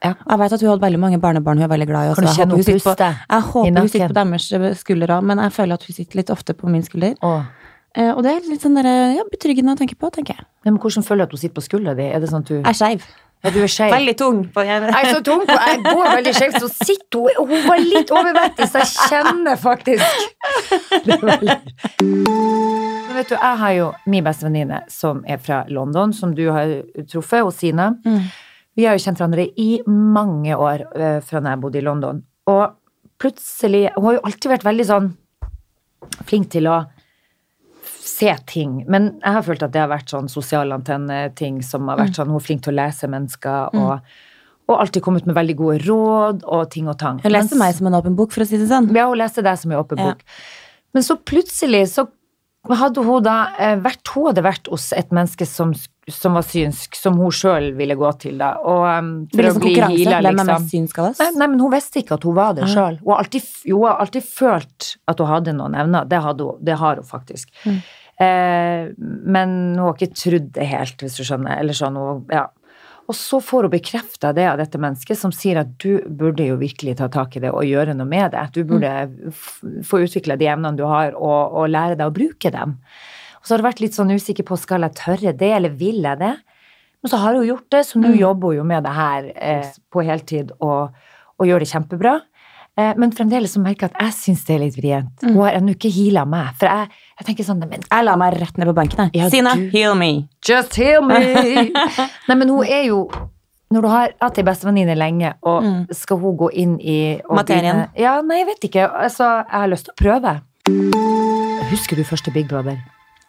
Ja. 0.00 0.14
Og 0.24 0.30
Jeg 0.32 0.40
vet 0.40 0.52
at 0.56 0.62
hun 0.64 0.70
hadde 0.70 0.84
veldig 0.86 1.00
mange 1.02 1.18
barnebarn 1.20 1.58
hun 1.60 1.66
er 1.66 1.72
veldig 1.72 1.88
glad 1.90 2.10
i. 2.10 2.14
Kan 2.16 2.24
du 2.24 2.30
så 2.30 2.32
jeg 2.32 2.38
kjenne 2.40 2.56
håper 2.56 2.72
hun 2.72 2.84
på- 2.86 2.94
Jeg 3.00 3.42
håper 3.50 3.80
hun 3.80 3.88
sitter 3.88 4.14
på 4.14 4.20
deres 4.20 4.80
skulder 4.80 5.08
òg, 5.16 5.24
men 5.28 5.42
jeg 5.44 5.52
føler 5.52 5.74
at 5.76 5.82
hun 5.84 5.94
sitter 5.98 6.16
litt 6.22 6.30
ofte 6.32 6.54
på 6.56 6.70
min 6.72 6.82
skulder. 6.86 7.16
Åh. 7.20 7.42
Uh, 7.98 8.12
og 8.14 8.22
det 8.22 8.30
er 8.32 8.46
litt 8.46 8.62
sånn 8.62 8.76
der, 8.78 8.86
ja, 9.18 9.24
betryggende 9.32 9.74
å 9.74 9.78
tenke 9.80 9.96
på, 9.98 10.08
tenker 10.14 10.38
jeg. 10.38 10.46
Men 10.64 10.78
hvordan 10.78 11.04
føler 11.04 11.26
du 11.26 11.28
at 11.28 11.32
hun 11.34 11.42
sitter 11.42 11.56
på 11.58 11.64
skuldra 11.66 11.96
di? 11.98 12.06
Er 12.06 12.20
det 12.22 12.30
sånn 12.30 12.44
at 12.46 12.48
du 12.48 12.54
Jeg 12.54 12.70
er 12.70 12.78
skeiv. 12.78 13.02
Ja, 13.40 13.50
du 13.54 13.62
er 13.64 13.70
skeiv? 13.72 13.92
Veldig 13.94 14.14
tung. 14.20 14.40
På, 14.52 14.62
Jeg 14.68 14.82
er 14.84 15.06
så 15.14 15.20
tung 15.24 15.46
på 15.48 15.54
Jeg 15.56 15.78
går 15.86 16.08
veldig 16.10 16.32
skjevt, 16.36 16.58
så 16.60 16.68
sitter 16.68 17.38
hun 17.38 17.48
Hun 17.48 17.62
var 17.64 17.80
litt 17.80 18.12
overvektig, 18.12 18.66
så 18.68 18.82
jeg 18.82 18.90
kjenner 19.08 19.56
faktisk. 19.60 20.04
Men 22.00 23.16
vet 23.16 23.32
du, 23.32 23.36
jeg 23.36 23.56
har 23.62 23.72
jo 23.78 23.88
min 24.12 24.26
beste 24.26 24.44
venninne 24.46 24.82
som 24.92 25.24
er 25.24 25.40
fra 25.40 25.62
London, 25.72 26.12
som 26.12 26.34
du 26.36 26.50
har 26.52 26.74
truffet, 27.08 27.40
og 27.40 27.52
Sina. 27.56 27.94
Mm. 28.04 28.28
Vi 28.76 28.86
har 28.86 28.96
jo 28.96 29.04
kjent 29.06 29.18
hverandre 29.20 29.48
i 29.60 29.70
mange 29.88 30.56
år 30.56 30.84
eh, 30.92 31.18
fra 31.24 31.40
da 31.40 31.54
jeg 31.54 31.62
bodde 31.64 31.80
i 31.80 31.84
London. 31.84 32.22
Og 32.50 32.76
plutselig 33.20 33.88
Hun 33.96 34.06
har 34.06 34.18
jo 34.18 34.24
alltid 34.28 34.52
vært 34.52 34.68
veldig 34.68 34.86
sånn 34.88 35.10
flink 36.28 36.52
til 36.52 36.68
å 36.70 36.82
se 38.20 38.34
ting. 38.46 38.84
Men 38.88 39.12
jeg 39.24 39.32
har 39.38 39.42
følt 39.46 39.62
at 39.66 39.72
det 39.72 39.80
har 39.80 39.88
vært 39.90 40.12
sånn 40.12 40.28
sosialantenne-ting 40.28 41.62
som 41.64 41.88
har 41.88 41.96
Mm. 41.98 42.04
vært 42.06 42.16
sånn 42.20 42.26
Hun 42.28 42.36
er 42.36 42.46
flink 42.46 42.62
til 42.62 42.74
å 42.74 42.76
lese 42.84 43.08
mennesker 43.08 43.74
og, 43.74 44.00
og 44.68 44.78
alltid 44.78 45.02
kommet 45.02 45.26
med 45.26 45.34
veldig 45.34 45.56
gode 45.56 45.80
råd 45.88 46.44
og 46.46 46.70
ting 46.70 46.88
og 46.88 46.98
tang. 46.98 47.18
Hun 47.24 47.32
leste 47.32 47.56
meg 47.58 47.74
som 47.74 47.86
en 47.90 47.94
åpen 47.98 48.14
bok, 48.16 48.30
for 48.32 48.42
å 48.44 48.46
si 48.46 48.56
det 48.60 48.68
sånn. 48.70 48.90
ja, 48.94 49.08
hun 49.08 49.18
leste 49.18 49.42
deg 49.42 49.58
som 49.58 49.72
en 49.72 49.78
åpen 49.82 49.98
Ja. 49.98 50.12
bok. 50.12 50.22
Men 50.94 51.02
så 51.02 51.16
plutselig 51.18 51.88
så 51.96 52.08
hadde 52.68 53.02
hun 53.02 53.22
da 53.22 53.52
eh, 53.58 53.76
vært 53.80 54.06
Hun 54.14 54.26
hadde 54.26 54.42
vært 54.44 54.68
hos 54.68 54.92
et 54.92 55.08
menneske 55.10 55.46
som, 55.46 55.72
som 56.08 56.34
var 56.34 56.42
synsk, 56.42 56.94
som 56.94 57.16
hun 57.16 57.30
sjøl 57.30 57.70
ville 57.74 57.94
gå 57.96 58.10
til, 58.20 58.36
da. 58.38 58.56
Og 58.60 58.82
um, 58.98 59.26
for 59.32 59.38
blir 59.60 59.80
liksom 59.80 59.88
Hvem 59.88 60.12
er 60.12 60.22
liksom. 60.34 60.46
mest 60.46 60.70
synsk 60.74 60.98
av 60.98 61.06
oss? 61.12 61.18
Nei, 61.20 61.30
nei, 61.38 61.46
men 61.46 61.58
hun 61.60 61.70
visste 61.72 62.02
ikke 62.02 62.14
at 62.18 62.22
hun 62.24 62.34
var 62.34 62.52
det 62.54 62.64
Ah. 62.64 62.66
sjøl. 62.74 62.98
Hun, 63.00 63.40
hun 63.70 63.86
har 63.88 63.96
alltid 64.04 64.22
følt 64.28 64.96
at 65.08 65.18
hun 65.18 65.26
hadde 65.26 65.54
noen 65.56 65.74
evner. 65.74 66.04
Det, 66.06 66.20
hun, 66.22 66.58
det 66.62 66.76
har 66.76 66.96
hun 66.96 67.04
faktisk. 67.04 67.48
Mm. 67.64 67.80
Eh, 68.20 68.90
men 68.98 69.52
hun 69.74 69.84
har 69.84 69.94
ikke 69.96 70.16
trodd 70.16 70.50
det 70.56 70.66
helt, 70.68 71.00
hvis 71.00 71.20
du 71.20 71.24
skjønner. 71.24 71.60
Eller 71.60 71.76
sånn, 71.76 71.96
hun, 71.96 72.24
ja. 72.32 72.48
Og 73.10 73.16
så 73.18 73.40
får 73.42 73.66
hun 73.66 73.72
bekrefta 73.72 74.30
det 74.36 74.44
av 74.46 74.60
dette 74.60 74.78
mennesket, 74.78 75.18
som 75.18 75.32
sier 75.34 75.62
at 75.62 75.70
du 75.82 75.98
burde 76.06 76.44
jo 76.46 76.58
virkelig 76.60 76.98
ta 77.00 77.08
tak 77.10 77.34
i 77.34 77.42
det 77.42 77.50
og 77.50 77.66
gjøre 77.66 77.96
noe 77.98 78.06
med 78.06 78.36
det. 78.36 78.44
Du 78.54 78.62
burde 78.68 78.92
få 79.86 80.04
utvikla 80.04 80.36
de 80.38 80.46
evnene 80.52 80.78
du 80.78 80.84
har, 80.86 81.16
og, 81.18 81.56
og 81.58 81.72
lære 81.72 81.98
deg 81.98 82.06
å 82.06 82.14
bruke 82.14 82.52
dem. 82.54 82.76
Og 83.40 83.48
så 83.48 83.56
har 83.56 83.64
hun 83.64 83.70
vært 83.70 83.82
litt 83.82 83.96
sånn 83.96 84.14
usikker 84.14 84.46
på 84.46 84.58
skal 84.60 84.86
jeg 84.86 84.98
tørre 85.00 85.34
det, 85.34 85.50
eller 85.56 85.74
vil 85.74 86.04
jeg 86.04 86.20
det? 86.20 86.36
Men 87.00 87.12
så 87.12 87.18
har 87.22 87.34
hun 87.34 87.48
gjort 87.48 87.66
det, 87.72 87.80
så 87.88 87.98
nå 87.98 88.12
jobber 88.12 88.52
hun 88.52 88.60
jo 88.60 88.68
med 88.68 88.84
det 88.84 88.92
her 88.94 89.30
eh, 89.32 89.70
på 89.90 90.04
heltid 90.04 90.52
og, 90.60 90.92
og 91.40 91.48
gjør 91.48 91.64
det 91.64 91.70
kjempebra. 91.72 92.18
Eh, 92.78 92.94
men 92.96 93.10
fremdeles 93.12 93.52
så 93.56 93.60
merker 93.60 93.88
jeg 93.88 93.94
at 93.96 94.00
jeg 94.06 94.12
syns 94.14 94.44
det 94.46 94.54
er 94.54 94.60
litt 94.62 94.76
vrient. 94.78 95.24
Hun 95.24 95.36
har 95.42 95.52
ennå 95.58 95.74
ikke 95.74 95.90
heala 95.92 96.22
meg. 96.24 96.54
For 96.56 96.66
jeg, 96.70 96.88
jeg 97.18 97.26
tenker 97.26 97.44
sånn 97.44 97.58
men 97.68 97.80
Jeg 97.82 98.04
la 98.06 98.14
meg 98.16 98.34
rett 98.40 98.56
ned 98.58 98.66
på 98.70 98.74
benken, 98.78 99.10
jeg. 99.10 99.20
Ja, 99.20 99.28
Sina, 99.28 99.54
du- 99.58 99.68
heal 99.74 99.94
me. 99.98 100.28
Just 100.46 100.74
heal 100.76 101.02
me! 101.02 101.18
Nei, 102.28 102.34
men 102.36 102.48
hun 102.48 102.64
er 102.64 102.84
jo 102.88 103.08
Når 103.70 103.82
du 103.82 103.88
har 103.88 104.14
hatt 104.20 104.38
ei 104.38 104.42
bestevenninne 104.42 104.96
lenge, 104.98 105.34
og 105.46 105.62
Mm. 105.62 105.86
skal 105.94 106.18
hun 106.18 106.36
gå 106.36 106.48
inn 106.58 106.72
i 106.80 107.20
Materien. 107.30 107.86
begynne- 107.86 108.00
Ja, 108.02 108.20
nei, 108.20 108.38
jeg 108.38 108.46
vet 108.48 108.64
ikke. 108.70 108.86
Altså, 108.90 109.44
jeg 109.46 109.60
har 109.60 109.68
lyst 109.68 109.84
til 109.86 109.94
å 109.94 110.00
prøve. 110.02 110.32
Husker 111.70 111.96
du 111.96 112.02
første 112.02 112.32
Big 112.34 112.48
Brother? 112.50 112.78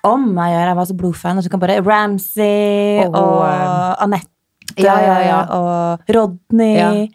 Om 0.03 0.31
jeg 0.33 0.49
gjør, 0.55 0.65
jeg 0.71 0.75
var 0.79 0.85
så 0.89 0.95
blodfan. 0.97 1.37
Og 1.37 1.43
så 1.45 1.49
kan 1.53 1.59
bare 1.61 1.81
Ramsay 1.85 3.03
Og 3.05 3.13
og, 3.15 3.43
hun, 3.43 3.49
eh, 3.51 4.03
Anette 4.03 4.27
Ja, 4.81 4.95
ja, 5.03 5.17
ja. 5.27 5.39
og 5.53 5.99
Rodney. 6.09 7.09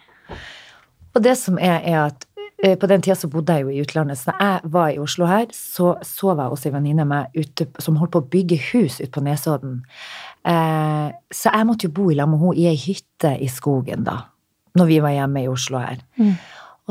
Og 1.17 1.23
det 1.25 1.37
som 1.41 1.57
er, 1.57 1.81
er 1.81 2.01
at 2.11 2.27
eh, 2.61 2.77
på 2.77 2.89
den 2.91 3.05
tida 3.05 3.17
så 3.17 3.31
bodde 3.33 3.57
jeg 3.57 3.65
jo 3.65 3.73
i 3.73 3.81
utlandet, 3.81 4.21
så 4.21 4.35
da 4.35 4.51
jeg 4.51 4.73
var 4.75 4.93
i 4.93 5.01
Oslo 5.01 5.29
her, 5.31 5.49
så 5.57 5.95
sov 6.05 6.43
jeg 6.43 6.53
hos 6.53 6.67
ei 6.69 6.75
venninne 6.75 7.07
meg 7.09 7.33
ute, 7.37 7.69
som 7.81 7.97
holdt 8.01 8.13
på 8.13 8.23
å 8.25 8.29
bygge 8.37 8.61
hus 8.71 9.01
ute 9.01 9.13
på 9.15 9.25
Nesodden. 9.25 9.81
Eh, 10.45 11.09
så 11.33 11.55
jeg 11.55 11.69
måtte 11.69 11.89
jo 11.89 11.97
bo 11.97 12.11
i 12.13 12.19
lag 12.19 12.29
med 12.31 12.43
henne 12.45 12.61
i 12.61 12.69
ei 12.69 12.77
hytte 12.81 13.33
i 13.41 13.49
skogen 13.53 14.05
da, 14.07 14.21
når 14.77 14.93
vi 14.93 15.01
var 15.05 15.17
hjemme 15.17 15.47
i 15.47 15.51
Oslo 15.51 15.81
her. 15.81 16.05
Mm. 16.21 16.37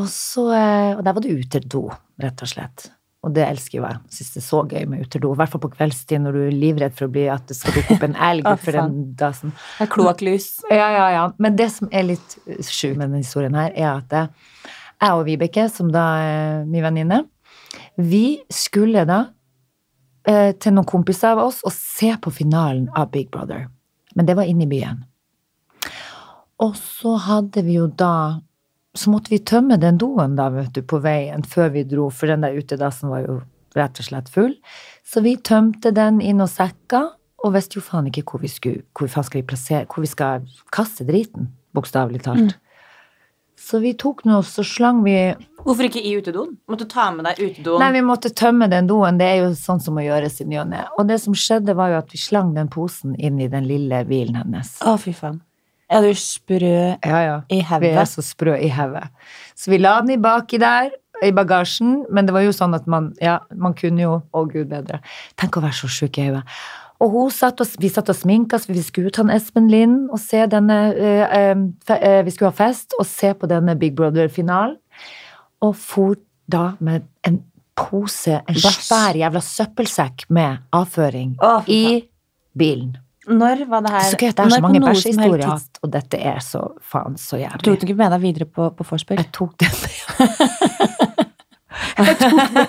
Og, 0.02 0.10
så, 0.12 0.50
eh, 0.58 0.92
og 0.98 1.06
der 1.06 1.16
var 1.16 1.24
det 1.24 1.38
utedo, 1.38 1.86
rett 2.26 2.42
og 2.44 2.52
slett. 2.52 2.90
Og 3.26 3.34
det 3.34 3.42
elsker 3.48 3.80
jo 3.80 3.86
jeg. 3.88 4.00
Syns 4.14 4.34
det 4.36 4.42
er 4.42 4.46
så 4.46 4.62
gøy 4.70 4.84
med 4.90 5.06
utedo. 5.06 5.32
I 5.34 5.40
hvert 5.40 5.54
fall 5.54 5.64
på 5.64 5.72
kveldstid 5.74 6.22
når 6.22 6.36
du 6.36 6.42
er 6.46 6.58
livredd 6.62 6.94
for 6.98 7.08
å 7.08 7.14
bli 7.16 7.24
at 7.34 7.48
det 7.50 7.58
skal 7.58 7.74
dukke 7.74 7.96
opp 7.98 8.06
en 8.06 8.18
elg 8.28 8.50
for 8.62 8.78
den 8.78 9.00
dasen. 9.18 9.54
Det 9.56 9.88
er 9.88 9.92
kloakklys. 9.96 10.50
Ja, 10.70 10.90
ja, 10.94 11.06
ja. 11.16 11.24
Men 11.42 11.58
det 11.58 11.72
som 11.74 11.90
er 11.90 12.06
litt 12.12 12.36
sjukt 12.68 13.00
med 13.00 13.08
denne 13.08 13.24
historien 13.24 13.58
her, 13.58 13.74
er 13.74 13.90
at 13.96 14.14
jeg 14.14 15.16
og 15.18 15.26
Vibeke, 15.26 15.66
som 15.74 15.90
da 15.94 16.06
er 16.22 16.70
min 16.70 16.86
venninne, 16.86 17.24
vi 17.98 18.38
skulle 18.54 19.08
da 19.10 19.24
eh, 20.28 20.54
til 20.62 20.76
noen 20.76 20.88
kompiser 20.88 21.34
av 21.34 21.48
oss 21.48 21.64
og 21.66 21.74
se 21.74 22.14
på 22.22 22.34
finalen 22.34 22.88
av 22.94 23.10
Big 23.16 23.32
Brother. 23.34 23.66
Men 24.16 24.30
det 24.30 24.38
var 24.38 24.48
inne 24.48 24.68
i 24.68 24.72
byen. 24.72 25.02
Og 26.64 26.78
så 26.80 27.18
hadde 27.26 27.66
vi 27.66 27.80
jo 27.80 27.90
da 27.90 28.40
Så 28.96 29.12
måtte 29.12 29.34
vi 29.34 29.42
tømme 29.44 29.78
den 29.82 30.00
doen 30.00 30.38
da, 30.38 30.48
vet 30.54 30.72
du, 30.76 30.82
på 30.88 31.02
veien 31.04 31.44
før 31.44 31.74
vi 31.74 31.84
dro, 31.88 32.08
for 32.14 32.32
den 32.32 32.46
der 32.46 32.56
utedassen 32.56 33.12
var 33.12 33.26
jo 33.26 33.42
rett 33.76 34.00
og 34.00 34.08
slett 34.08 34.32
full. 34.32 34.54
Så 35.04 35.24
vi 35.26 35.36
tømte 35.36 35.92
den 35.96 36.22
i 36.24 36.32
noen 36.34 36.52
sekker, 36.52 37.12
og 37.46 37.54
visste 37.54 37.78
jo 37.78 37.84
faen 37.86 38.08
ikke 38.10 38.24
hvor 38.26 38.42
vi 38.42 38.50
skulle, 38.50 38.86
hvor 38.96 39.12
skal 39.12 39.42
vi 39.42 39.48
plassere, 39.48 39.86
hvor 39.92 40.06
vi 40.06 40.10
skal 40.10 40.46
kaste 40.74 41.06
driten, 41.06 41.52
bokstavelig 41.76 42.24
talt. 42.26 42.56
Så 43.60 43.80
vi 43.80 43.94
tok 43.96 44.26
nå, 44.28 44.42
så 44.44 44.66
slang 44.68 45.04
vi 45.06 45.16
Hvorfor 45.66 45.88
ikke 45.88 46.02
i 46.04 46.12
utedoen? 46.20 46.58
Måtte 46.70 46.86
du 46.86 46.92
ta 46.92 47.08
med 47.16 47.26
deg 47.26 47.40
utedoen? 47.40 47.80
Nei, 47.82 47.94
vi 47.96 48.02
måtte 48.06 48.30
tømme 48.36 48.68
den 48.70 48.90
doen, 48.90 49.18
det 49.18 49.30
er 49.32 49.40
jo 49.46 49.54
sånn 49.58 49.80
som 49.82 49.96
må 49.98 50.04
gjøres 50.06 50.42
i 50.44 50.48
ny 50.50 50.60
og 50.62 50.68
ne. 50.74 50.84
Og 51.00 51.08
det 51.10 51.18
som 51.24 51.38
skjedde, 51.38 51.74
var 51.78 51.94
jo 51.94 52.02
at 52.02 52.12
vi 52.14 52.20
slang 52.22 52.52
den 52.58 52.70
posen 52.72 53.16
inn 53.16 53.40
i 53.42 53.48
den 53.52 53.66
lille 53.66 54.04
bilen 54.10 54.38
hennes. 54.42 54.76
Å, 54.86 54.98
fy 55.02 55.16
faen. 55.16 55.40
Er 55.90 56.02
du 56.02 56.14
sprø 56.18 56.96
Ja, 57.06 57.20
ja. 57.22 57.42
i 57.50 57.62
Vi 57.62 57.90
er 57.94 58.06
så 58.10 58.22
sprø 58.26 58.56
i 58.58 58.70
hodet. 58.70 59.10
Så 59.56 59.72
vi 59.72 59.78
la 59.78 60.00
den 60.02 60.16
i 60.16 60.22
baki 60.22 60.58
der, 60.58 60.90
i 61.24 61.32
bagasjen, 61.32 62.06
men 62.12 62.26
det 62.26 62.34
var 62.36 62.44
jo 62.44 62.52
sånn 62.56 62.74
at 62.76 62.88
man, 62.88 63.14
ja, 63.22 63.40
man 63.56 63.76
kunne 63.78 64.02
jo, 64.02 64.18
å 64.34 64.46
gud 64.50 64.68
bedre, 64.74 65.00
tenk 65.40 65.56
å 65.58 65.64
være 65.64 65.78
så 65.78 65.92
sjuk 65.92 66.20
i 66.20 66.28
hodet. 66.30 66.44
Og 67.04 67.12
hun 67.12 67.32
satt 67.34 67.60
og, 67.60 67.72
vi 67.82 67.90
satt 67.92 68.10
og 68.12 68.16
sminka 68.16 68.58
oss, 68.58 68.70
vi 68.70 68.82
skulle 68.84 69.12
ut 69.12 69.20
han 69.20 69.32
Espen 69.34 69.68
Lind 69.72 70.10
og 70.16 70.20
se 70.24 70.46
denne, 70.52 70.78
øh, 70.96 71.64
øh, 71.92 72.22
vi 72.26 72.34
skulle 72.34 72.54
ha 72.54 72.56
fest 72.56 72.96
og 73.00 73.08
se 73.10 73.34
på 73.36 73.50
denne 73.52 73.76
Big 73.80 73.96
Brother-finalen, 73.98 74.78
og 75.64 75.76
for 75.76 76.16
da 76.52 76.72
med 76.80 77.06
en 77.28 77.42
pose, 77.76 78.40
en 78.48 78.60
svær 78.60 79.18
jævla 79.20 79.42
søppelsekk 79.44 80.30
med 80.34 80.64
avføring 80.76 81.36
Å, 81.44 81.58
i 81.68 82.06
bilen. 82.58 82.96
Når 83.28 83.66
var 83.70 83.82
det 83.82 83.90
her? 83.92 84.00
er 84.00 84.10
så 84.12 84.18
gøy 84.22 84.32
det 84.32 84.40
er 84.46 84.50
så 84.56 84.62
mange 84.62 84.82
bæsjehistorier, 84.84 85.46
tids- 85.48 85.70
at- 85.70 85.80
og 85.84 85.92
dette 85.96 86.18
er 86.20 86.40
så 86.46 86.62
faen 86.82 87.18
så 87.18 87.38
jævlig. 87.42 87.64
Tok 87.64 87.80
du 87.82 87.86
ikke 87.88 87.98
med 87.98 88.12
deg 88.12 88.22
videre 88.22 88.46
på, 88.46 88.70
på 88.78 88.84
vorspiel? 88.92 89.18
Jeg 89.24 89.32
tok 89.34 89.58
den 89.58 89.70
Jeg 91.98 92.16
tok 92.20 92.32
den. 92.32 92.66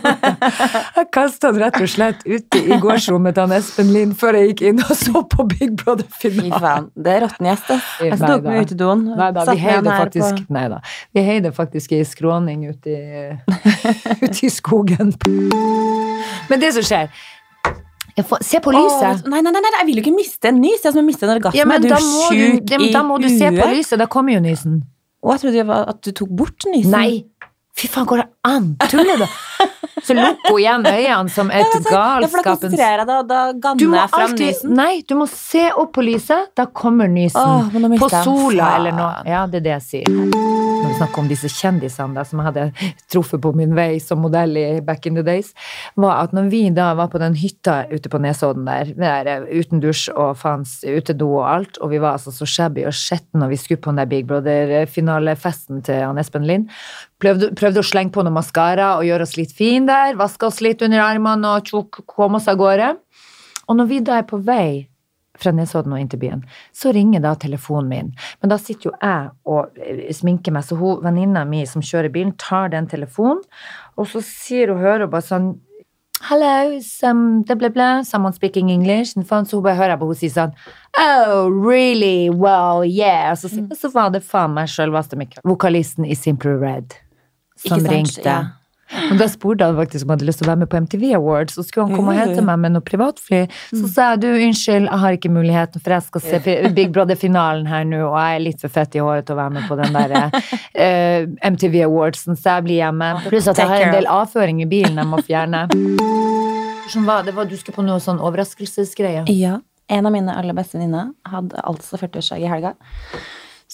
Jeg 0.97 1.07
kasta 1.15 1.51
den 1.53 1.61
rett 1.63 1.77
og 1.83 1.89
slett 1.91 2.23
ute 2.27 2.59
i 2.63 2.79
gårdsrommet 2.83 3.35
til 3.39 3.53
Espen 3.57 3.91
Lind 3.95 4.15
før 4.19 4.39
jeg 4.39 4.51
gikk 4.53 4.63
inn 4.71 4.81
og 4.83 4.93
så 4.99 5.23
på 5.31 5.47
Big 5.51 5.75
Brother-finalen. 5.79 6.89
det 6.95 7.13
er 7.15 7.21
råtten 7.27 7.47
gjest, 7.51 7.71
det. 7.71 7.79
Jeg 8.07 8.19
tok 8.23 8.43
med 8.47 8.67
utedoen. 8.67 9.05
Nei 9.19 9.31
da, 9.37 9.45
vi 9.47 9.55
med 9.55 9.63
heide 9.67 9.97
faktisk 10.01 10.41
på- 10.47 10.57
Nei 10.59 10.67
da. 10.73 10.81
Vi 11.15 11.23
heide 11.27 11.53
faktisk 11.55 11.93
i 11.93 12.03
skråning 12.07 12.67
ute 12.71 12.91
i, 12.91 12.99
ute 14.27 14.47
i 14.47 14.51
skogen. 14.53 15.15
Men 16.51 16.63
det 16.63 16.73
som 16.77 16.83
skjer 16.87 17.11
får, 18.25 18.43
Se 18.49 18.61
på 18.65 18.73
lyset! 18.73 19.25
Åh, 19.27 19.29
nei, 19.29 19.43
nei, 19.45 19.53
nei, 19.53 19.61
nei, 19.61 19.73
jeg 19.77 19.87
vil 19.91 20.01
jo 20.01 20.05
ikke 20.07 20.17
miste 20.17 20.49
en 20.49 20.61
nys. 20.63 20.85
Jeg 20.85 20.95
som 20.95 21.05
miste 21.05 21.27
en 21.29 21.35
orgasme. 21.35 21.59
Ja, 21.59 21.67
men 21.69 21.83
er 21.83 21.85
du 21.85 21.91
da 21.93 22.01
må 22.01 22.29
du, 22.31 22.37
sjuk 22.39 22.69
det, 22.71 22.81
i 22.81 22.93
da 22.95 23.03
må 23.05 23.19
du 23.21 23.29
se 23.29 23.51
på 23.53 23.67
lyset. 23.75 23.99
Da 24.01 24.07
kommer 24.09 24.37
jo 24.39 24.41
nysen. 24.45 24.81
Å, 25.21 25.35
jeg 25.35 25.43
trodde 25.45 25.61
jeg 25.61 25.69
var 25.69 25.91
at 25.93 26.01
du 26.07 26.13
tok 26.17 26.33
bort 26.39 26.69
nysen. 26.71 26.95
Nei! 26.95 27.51
Fy 27.77 27.91
faen, 27.93 28.07
går 28.09 28.23
det 28.23 28.29
an? 28.47 28.75
Tuller 28.91 29.25
du? 29.25 29.29
Så 30.07 30.15
lukk 30.15 30.45
hun 30.47 30.59
igjen 30.61 30.85
øynene 30.87 31.33
som 31.33 31.49
et 31.50 31.65
Ja, 31.65 31.81
da 31.83 31.93
galskapens 32.21 32.75
deg, 32.76 33.00
og 33.09 33.29
da 33.31 33.41
ganner 33.59 33.97
jeg 33.99 34.11
fram 34.12 34.35
nysen. 34.38 34.75
Nei, 34.76 34.93
du 35.09 35.17
må 35.19 35.26
se 35.31 35.65
opp 35.73 35.95
på 35.97 36.05
lyset. 36.05 36.53
Da 36.59 36.67
kommer 36.69 37.11
nysen. 37.11 37.41
Åh, 37.41 37.97
på 37.99 38.11
sola 38.12 38.69
eller 38.76 38.95
noe. 38.95 39.25
Ja, 39.26 39.47
det 39.50 39.62
er 39.62 39.67
det 39.67 39.73
jeg 39.73 39.87
sier. 39.87 40.12
Når 40.12 40.93
vi 40.93 40.99
snakker 41.00 41.25
om 41.25 41.31
disse 41.31 41.50
kjendisene 41.50 42.15
da, 42.15 42.26
som 42.29 42.43
jeg 42.43 42.49
hadde 42.50 42.93
truffet 43.12 43.43
på 43.43 43.53
min 43.57 43.75
vei 43.76 43.97
som 44.03 44.21
modell 44.23 44.55
i 44.61 44.67
back 44.85 45.09
in 45.11 45.19
the 45.19 45.25
days, 45.26 45.50
var 45.97 46.23
at 46.26 46.37
når 46.37 46.53
vi 46.53 46.62
da 46.76 46.93
var 46.99 47.11
på 47.11 47.21
den 47.23 47.35
hytta 47.41 47.81
ute 47.91 48.12
på 48.12 48.21
Nesodden 48.23 48.69
der, 48.69 48.93
der 49.00 49.33
eh, 49.33 49.49
uten 49.59 49.83
dusj 49.83 50.11
og 50.15 50.37
faens 50.38 50.79
utedo 50.85 51.33
og 51.41 51.49
alt, 51.49 51.81
og 51.81 51.91
vi 51.95 52.03
var 52.03 52.21
altså 52.21 52.35
så 52.35 52.47
shabby 52.47 52.87
og 52.87 52.95
skjetten 52.95 53.43
når 53.43 53.55
vi 53.55 53.61
skulle 53.65 53.83
på 53.83 53.91
den 53.91 54.05
der 54.05 54.12
Big 54.12 54.29
Brother-finalefesten 54.29 55.83
til 55.88 56.21
Espen 56.21 56.47
Lind, 56.47 56.71
prøvde, 57.23 57.50
prøvde 57.57 57.83
å 57.83 57.87
slenge 57.87 58.15
på 58.15 58.25
noe 58.26 58.36
maskara 58.37 58.95
og 58.99 59.07
gjøre 59.09 59.26
oss 59.26 59.37
litt 59.38 59.55
fin 59.57 59.88
der, 59.88 60.16
vaske 60.19 60.49
oss 60.49 60.61
litt 60.64 60.85
under 60.85 61.02
armene 61.05 61.57
og 61.57 61.73
tjok, 61.73 62.02
komme 62.09 62.40
oss 62.40 62.50
av 62.52 62.61
gårde. 62.61 62.93
Og 63.66 63.81
når 63.81 63.90
vi 63.90 64.02
da 64.05 64.21
er 64.21 64.28
på 64.28 64.38
vei 64.45 64.87
fra 65.40 65.52
Nesodden 65.52 65.93
og 65.93 66.00
inn 66.00 66.11
til 66.12 66.21
byen, 66.23 66.43
så 66.73 66.93
ringer 66.97 67.23
da 67.25 67.35
telefonen 67.40 67.90
min. 67.90 68.09
Men 68.40 68.52
da 68.52 68.59
sitter 68.61 68.90
jo 68.90 68.95
jeg 68.97 69.31
og 69.52 69.78
eh, 69.83 70.09
sminker 70.16 70.55
meg, 70.55 70.66
så 70.66 70.78
hun, 70.81 71.02
venninna 71.05 71.45
mi 71.49 71.64
som 71.69 71.85
kjører 71.85 72.12
bilen, 72.12 72.35
tar 72.40 72.73
den 72.73 72.88
telefonen, 72.90 73.45
og 73.97 74.09
så 74.11 74.25
sier 74.25 74.73
hun, 74.73 74.83
hører 74.83 75.07
hun 75.07 75.14
bare 75.14 75.28
sånn 75.28 75.55
Hello, 76.26 76.81
some, 76.81 77.43
blah, 77.45 77.55
blah, 77.61 77.69
blah, 77.69 78.02
someone 78.02 78.33
speaking 78.33 78.71
English. 78.71 79.19
And 79.19 79.26
faen, 79.28 79.45
Så 79.45 79.59
hun 79.59 79.66
bare 79.66 79.76
hører 79.76 79.93
jeg 79.93 80.00
på 80.00 80.07
hun 80.09 80.16
sier 80.16 80.33
sånn 80.33 80.55
Oh, 80.97 81.45
really? 81.52 82.31
Well, 82.31 82.87
yeah. 82.88 83.35
Så, 83.37 83.52
så 83.52 83.90
var 83.93 84.14
det 84.14 84.25
faen 84.25 84.57
meg 84.57 84.73
sjølveste 84.73 85.21
vokalisten 85.45 86.09
i 86.09 86.16
Simple 86.16 86.57
Red 86.57 86.97
som 87.57 87.81
sant? 87.81 87.91
ringte. 87.93 88.29
Ja. 88.29 88.45
Men 89.09 89.19
da 89.19 89.27
spurte 89.29 89.67
han 89.67 89.77
faktisk 89.77 90.05
om 90.05 90.13
han 90.13 90.21
hadde 90.21 90.29
lyst 90.29 90.39
til 90.41 90.47
å 90.47 90.51
være 90.53 90.61
med 90.61 90.71
på 90.71 90.79
MTV 90.85 91.05
Awards, 91.19 91.57
og 91.59 91.67
skulle 91.67 91.89
han 91.89 91.99
komme 91.99 92.13
og 92.15 92.21
hente 92.21 92.43
meg 92.47 92.61
med 92.63 92.77
noe 92.77 92.87
privatfly. 92.87 93.41
Så 93.73 93.91
sa 93.91 94.13
jeg 94.13 94.21
du, 94.23 94.29
unnskyld, 94.47 94.87
jeg 94.87 95.01
har 95.03 95.17
ikke 95.17 95.33
muligheten, 95.35 95.83
for 95.83 95.97
jeg 95.97 96.07
skal 96.07 96.23
se 96.23 96.57
Big 96.79 96.93
Brother-finalen 96.95 97.67
her 97.71 97.87
nå, 97.89 98.05
og 98.07 98.15
jeg 98.15 98.39
er 98.39 98.45
litt 98.45 98.63
for 98.63 98.73
fett 98.73 98.95
i 98.95 99.03
håret 99.03 99.27
til 99.27 99.35
å 99.35 99.41
være 99.41 99.57
med 99.57 99.67
på 99.67 99.79
den 99.81 99.97
der 99.97 100.15
uh, 100.23 101.51
MTV 101.51 101.81
Awardsen, 101.89 102.39
så 102.39 102.59
jeg 102.59 102.69
blir 102.69 102.81
hjemme. 102.85 103.11
Pluss 103.27 103.51
at 103.51 103.63
jeg 103.63 103.73
har 103.73 103.89
en 103.89 103.97
del 103.97 104.07
avføring 104.11 104.63
i 104.63 104.69
bilen 104.71 105.03
jeg 105.03 105.11
må 105.11 105.23
fjerne. 105.27 105.67
Var 106.87 107.25
det? 107.27 107.33
Var, 107.35 107.49
du 107.51 107.57
skulle 107.59 107.75
på 107.75 107.83
noe 107.83 107.99
sånn 108.01 108.21
overraskelsesgreie? 108.23 109.25
Ja. 109.35 109.57
En 109.91 110.07
av 110.07 110.15
mine 110.15 110.33
aller 110.35 110.55
beste 110.55 110.79
venninner 110.79 111.11
hadde 111.27 111.59
altså 111.67 111.99
40-årsdag 111.99 112.43
i 112.43 112.49
helga. 112.51 112.73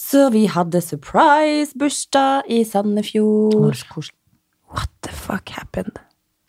Så 0.02 0.28
vi 0.34 0.46
hadde 0.50 0.80
surprise-bursdag 0.82 2.48
i 2.50 2.62
Sandefjord. 2.66 3.78
What 4.72 4.90
the 5.06 5.12
fuck 5.14 5.52
happened? 5.54 6.00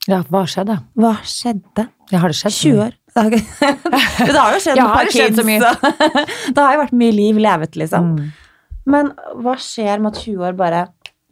Ja, 0.09 0.23
hva 0.27 0.41
skjedde? 0.49 0.79
Hva 0.99 1.13
skjedde? 1.27 1.85
Ja, 2.11 2.19
har 2.23 2.33
det 2.33 2.37
skjedd? 2.39 2.55
20 2.57 2.81
år. 2.87 2.95
Det 3.13 3.21
har, 3.21 3.35
det 4.33 4.39
har 4.39 4.55
jo 4.55 4.61
skjedd 4.63 4.79
Ja, 4.79 4.87
har 4.89 5.11
skjedd 5.13 5.37
så 5.37 5.45
mye? 5.45 5.69
det 6.55 6.57
har 6.57 6.73
jo 6.73 6.81
vært 6.81 6.95
mye 7.03 7.13
liv 7.13 7.39
levet, 7.45 7.77
liksom. 7.79 8.09
Mm. 8.15 8.73
Men 8.89 9.13
hva 9.45 9.53
skjer 9.61 10.01
med 10.01 10.11
at 10.15 10.23
20 10.25 10.49
år 10.49 10.57
bare 10.59 10.81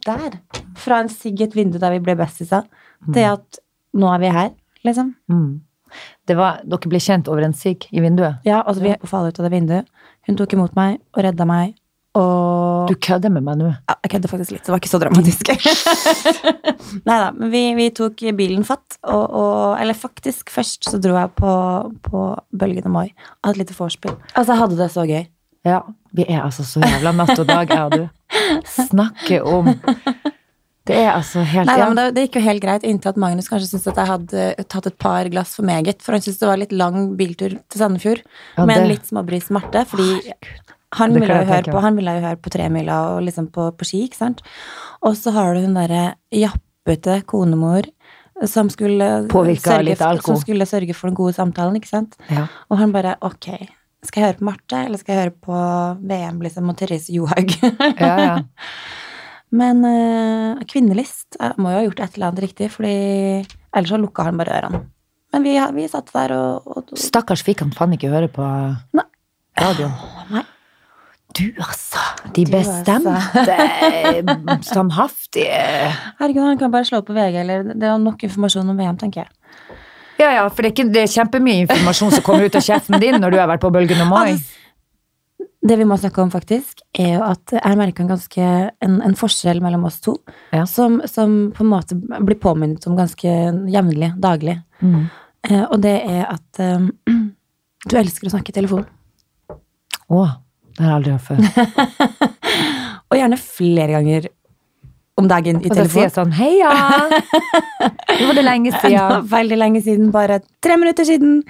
Der. 0.06 0.38
Fra 0.78 1.02
en 1.02 1.10
sigg 1.12 1.42
i 1.42 1.46
et 1.48 1.58
vindu 1.58 1.76
der 1.82 1.92
vi 1.94 2.00
ble 2.02 2.16
bestiser, 2.18 2.64
til 3.12 3.28
at 3.28 3.60
nå 3.98 4.08
er 4.14 4.22
vi 4.22 4.32
her, 4.34 4.48
liksom. 4.86 5.12
Mm. 5.30 5.60
Det 6.26 6.38
var, 6.38 6.62
dere 6.64 6.90
ble 6.90 7.02
kjent 7.02 7.28
over 7.28 7.44
en 7.44 7.54
sigg 7.54 7.84
i 7.92 8.00
vinduet? 8.02 8.40
Ja, 8.48 8.62
altså 8.62 8.86
vi 8.86 8.94
faller 9.06 9.34
ut 9.34 9.38
av 9.42 9.46
det 9.46 9.52
vinduet. 9.52 10.08
Hun 10.26 10.38
tok 10.38 10.56
imot 10.56 10.74
meg 10.78 11.00
og 11.12 11.26
redda 11.26 11.46
meg. 11.50 11.76
Og 12.18 12.90
Du 12.90 12.94
kødder 13.00 13.30
med 13.32 13.44
meg 13.46 13.56
nå? 13.56 13.70
ja, 13.72 13.94
Jeg 14.04 14.10
kødder 14.14 14.28
faktisk 14.28 14.52
litt, 14.52 14.64
det 14.66 14.72
var 14.74 14.80
ikke 14.82 14.90
så 14.92 14.98
dramatisk. 15.00 15.48
Nei 17.08 17.18
da, 17.22 17.30
men 17.32 17.52
vi, 17.52 17.62
vi 17.78 17.86
tok 17.96 18.20
bilen 18.36 18.66
fatt, 18.68 18.98
og, 19.06 19.22
og 19.32 19.80
Eller 19.80 19.96
faktisk, 19.96 20.50
først 20.52 20.90
så 20.90 21.00
dro 21.00 21.14
jeg 21.16 21.32
på, 21.38 21.52
på 22.04 22.24
Bølgen 22.52 22.88
og 22.90 22.96
Moi. 22.98 23.06
Hadde 23.40 23.56
et 23.56 23.62
lite 23.64 23.76
vorspiel. 23.78 24.18
Altså, 24.34 24.52
jeg 24.52 24.60
hadde 24.64 24.80
det 24.82 24.90
så 24.92 25.06
gøy. 25.08 25.24
Ja, 25.64 25.80
vi 26.12 26.24
er 26.26 26.42
altså 26.42 26.64
så 26.66 26.82
jævla 26.82 27.12
natt 27.14 27.38
og 27.38 27.46
dag, 27.48 27.70
jeg 27.70 27.86
og 27.86 27.92
du. 27.94 28.08
Snakke 28.66 29.38
om 29.46 29.68
Det 30.82 30.96
er 30.98 31.12
altså 31.12 31.44
helt 31.46 31.68
Nei, 31.70 31.76
da, 31.78 31.84
men 31.86 31.98
det, 32.00 32.06
det 32.16 32.24
gikk 32.26 32.40
jo 32.40 32.42
helt 32.48 32.62
greit, 32.64 32.82
inntil 32.88 33.12
at 33.12 33.18
Magnus 33.22 33.46
kanskje 33.46 33.68
syntes 33.70 33.86
at 33.92 34.00
jeg 34.02 34.10
hadde 34.10 34.46
tatt 34.72 34.88
et 34.90 34.96
par 34.98 35.28
glass 35.30 35.52
for 35.54 35.62
meget. 35.68 36.02
For 36.02 36.16
han 36.16 36.24
syntes 36.24 36.40
det 36.42 36.48
var 36.50 36.58
litt 36.58 36.74
lang 36.74 37.12
biltur 37.16 37.54
til 37.54 37.78
Sandefjord, 37.78 38.24
Ja, 38.58 38.66
med 38.66 38.80
en 38.82 38.90
litt 38.90 39.06
småbris 39.06 39.46
smerte. 39.52 39.84
Fordi 39.86 40.08
han 40.98 41.14
ville, 41.16 41.28
jo 41.40 41.48
høre 41.48 41.72
på, 41.72 41.82
han 41.84 41.98
ville 41.98 42.16
jo 42.16 42.24
høre 42.26 42.40
på 42.42 42.52
tremila 42.52 42.98
og 43.14 43.22
liksom 43.26 43.48
på, 43.54 43.68
på 43.78 43.88
ski, 43.88 44.04
ikke 44.08 44.20
sant. 44.20 44.42
Og 45.02 45.16
så 45.18 45.32
har 45.34 45.54
du 45.54 45.64
hun 45.64 45.78
derre 45.78 46.12
jappete 46.36 47.20
konemor 47.28 47.88
som 48.48 48.70
skulle, 48.72 49.06
sørge, 49.60 49.96
som 50.24 50.40
skulle 50.40 50.66
sørge 50.66 50.96
for 50.96 51.10
den 51.10 51.18
gode 51.18 51.36
samtalen, 51.36 51.76
ikke 51.78 51.90
sant. 51.90 52.18
ja. 52.30 52.48
Og 52.70 52.80
han 52.80 52.94
bare 52.94 53.14
ok, 53.22 53.52
skal 54.02 54.22
jeg 54.22 54.32
høre 54.32 54.40
på 54.40 54.48
Marte, 54.48 54.82
eller 54.88 55.00
skal 55.00 55.14
jeg 55.14 55.22
høre 55.22 55.36
på 55.46 55.62
VM 56.10 56.42
liksom, 56.42 56.72
og 56.72 56.78
Therese 56.80 57.14
Johaug? 57.14 57.56
ja, 58.00 58.16
ja. 58.26 58.36
Men 59.52 59.84
uh, 59.84 60.62
kvinnelist 60.64 61.36
jeg 61.36 61.60
må 61.60 61.74
jo 61.74 61.76
ha 61.76 61.84
gjort 61.84 62.00
et 62.00 62.14
eller 62.16 62.30
annet 62.30 62.44
riktig, 62.46 62.70
fordi 62.72 62.94
ellers 63.44 63.92
så 63.92 64.00
lukka 64.00 64.24
han 64.24 64.40
bare 64.40 64.56
ørene. 64.56 64.80
Men 65.32 65.44
vi, 65.44 65.52
vi 65.76 65.84
satt 65.88 66.08
der 66.12 66.32
og, 66.36 66.72
og, 66.72 66.94
Stakkars 66.98 67.44
fikk 67.44 67.62
han 67.64 67.72
faen 67.76 67.92
ikke 67.96 68.10
høre 68.12 68.28
på 68.32 68.46
radioen. 69.60 69.92
Nei. 70.32 70.44
Du, 71.38 71.44
altså. 71.64 72.00
De 72.36 72.44
Du, 72.44 72.56
altså. 72.56 72.82
bestemte, 72.84 74.62
standhaftige 74.70 75.60
Herregud, 76.18 76.42
han 76.44 76.58
kan 76.60 76.72
bare 76.74 76.84
slå 76.88 77.00
på 77.06 77.14
VG, 77.16 77.36
eller 77.44 77.62
det 77.72 77.88
er 77.88 77.98
nok 78.02 78.22
informasjon 78.28 78.68
om 78.72 78.78
VM, 78.78 78.98
tenker 79.00 79.24
jeg. 79.24 79.30
Ja, 80.20 80.28
ja, 80.36 80.42
for 80.48 80.62
det 80.62 80.68
er, 80.70 80.74
ikke, 80.76 80.90
det 80.92 81.02
er 81.06 81.12
kjempemye 81.14 81.64
informasjon 81.64 82.12
som 82.14 82.22
kommer 82.26 82.44
ut 82.46 82.58
av 82.58 82.62
kjeften 82.66 83.00
din 83.02 83.16
når 83.22 83.32
du 83.34 83.38
har 83.40 83.48
vært 83.50 83.62
på 83.64 83.70
Bølgen 83.74 84.04
og 84.04 84.10
Moi. 84.12 84.34
Det 85.62 85.76
vi 85.78 85.86
må 85.86 85.94
snakke 85.98 86.18
om, 86.24 86.30
faktisk, 86.30 86.80
er 86.98 87.12
jo 87.16 87.22
at 87.24 87.52
jeg 87.54 87.78
merka 87.78 88.02
en 88.02 88.10
ganske 88.10 88.46
en, 88.82 88.96
en 89.06 89.16
forskjell 89.18 89.60
mellom 89.62 89.84
oss 89.88 90.00
to, 90.02 90.16
Ja. 90.54 90.64
som, 90.66 91.00
som 91.06 91.36
på 91.54 91.62
en 91.64 91.70
måte 91.70 91.94
blir 91.96 92.38
påminnet 92.42 92.86
om 92.90 92.96
ganske 92.98 93.30
jevnlig, 93.70 94.12
daglig. 94.22 94.56
Mm. 94.82 95.04
Eh, 95.48 95.62
og 95.68 95.78
det 95.82 95.96
er 96.02 96.24
at 96.34 96.62
eh, 96.62 96.88
du 97.88 97.96
elsker 97.98 98.26
å 98.28 98.34
snakke 98.34 98.50
i 98.50 98.58
telefon. 98.58 98.84
Å, 100.12 100.24
det 100.76 100.84
har 100.84 100.90
jeg 100.90 100.96
aldri 100.98 101.12
hørt 101.12 101.26
før. 101.26 101.38
Og 103.12 103.18
gjerne 103.18 103.38
flere 103.40 103.92
ganger 103.98 104.28
om 105.20 105.28
dagen 105.28 105.60
i 105.60 105.68
Og 105.68 105.76
da 105.76 105.84
sier 105.84 106.06
jeg 106.06 106.14
sånn 106.14 106.32
Heia! 106.38 106.70
Nå 107.12 108.26
var 108.30 108.38
det 108.38 108.44
lenge 108.46 108.72
Det 108.72 108.80
siden. 108.80 109.26
veldig 109.32 109.58
lenge 109.60 109.82
siden, 109.84 110.12
bare 110.14 110.40
tre 110.64 110.78
minutter 110.80 111.04
siden. 111.08 111.42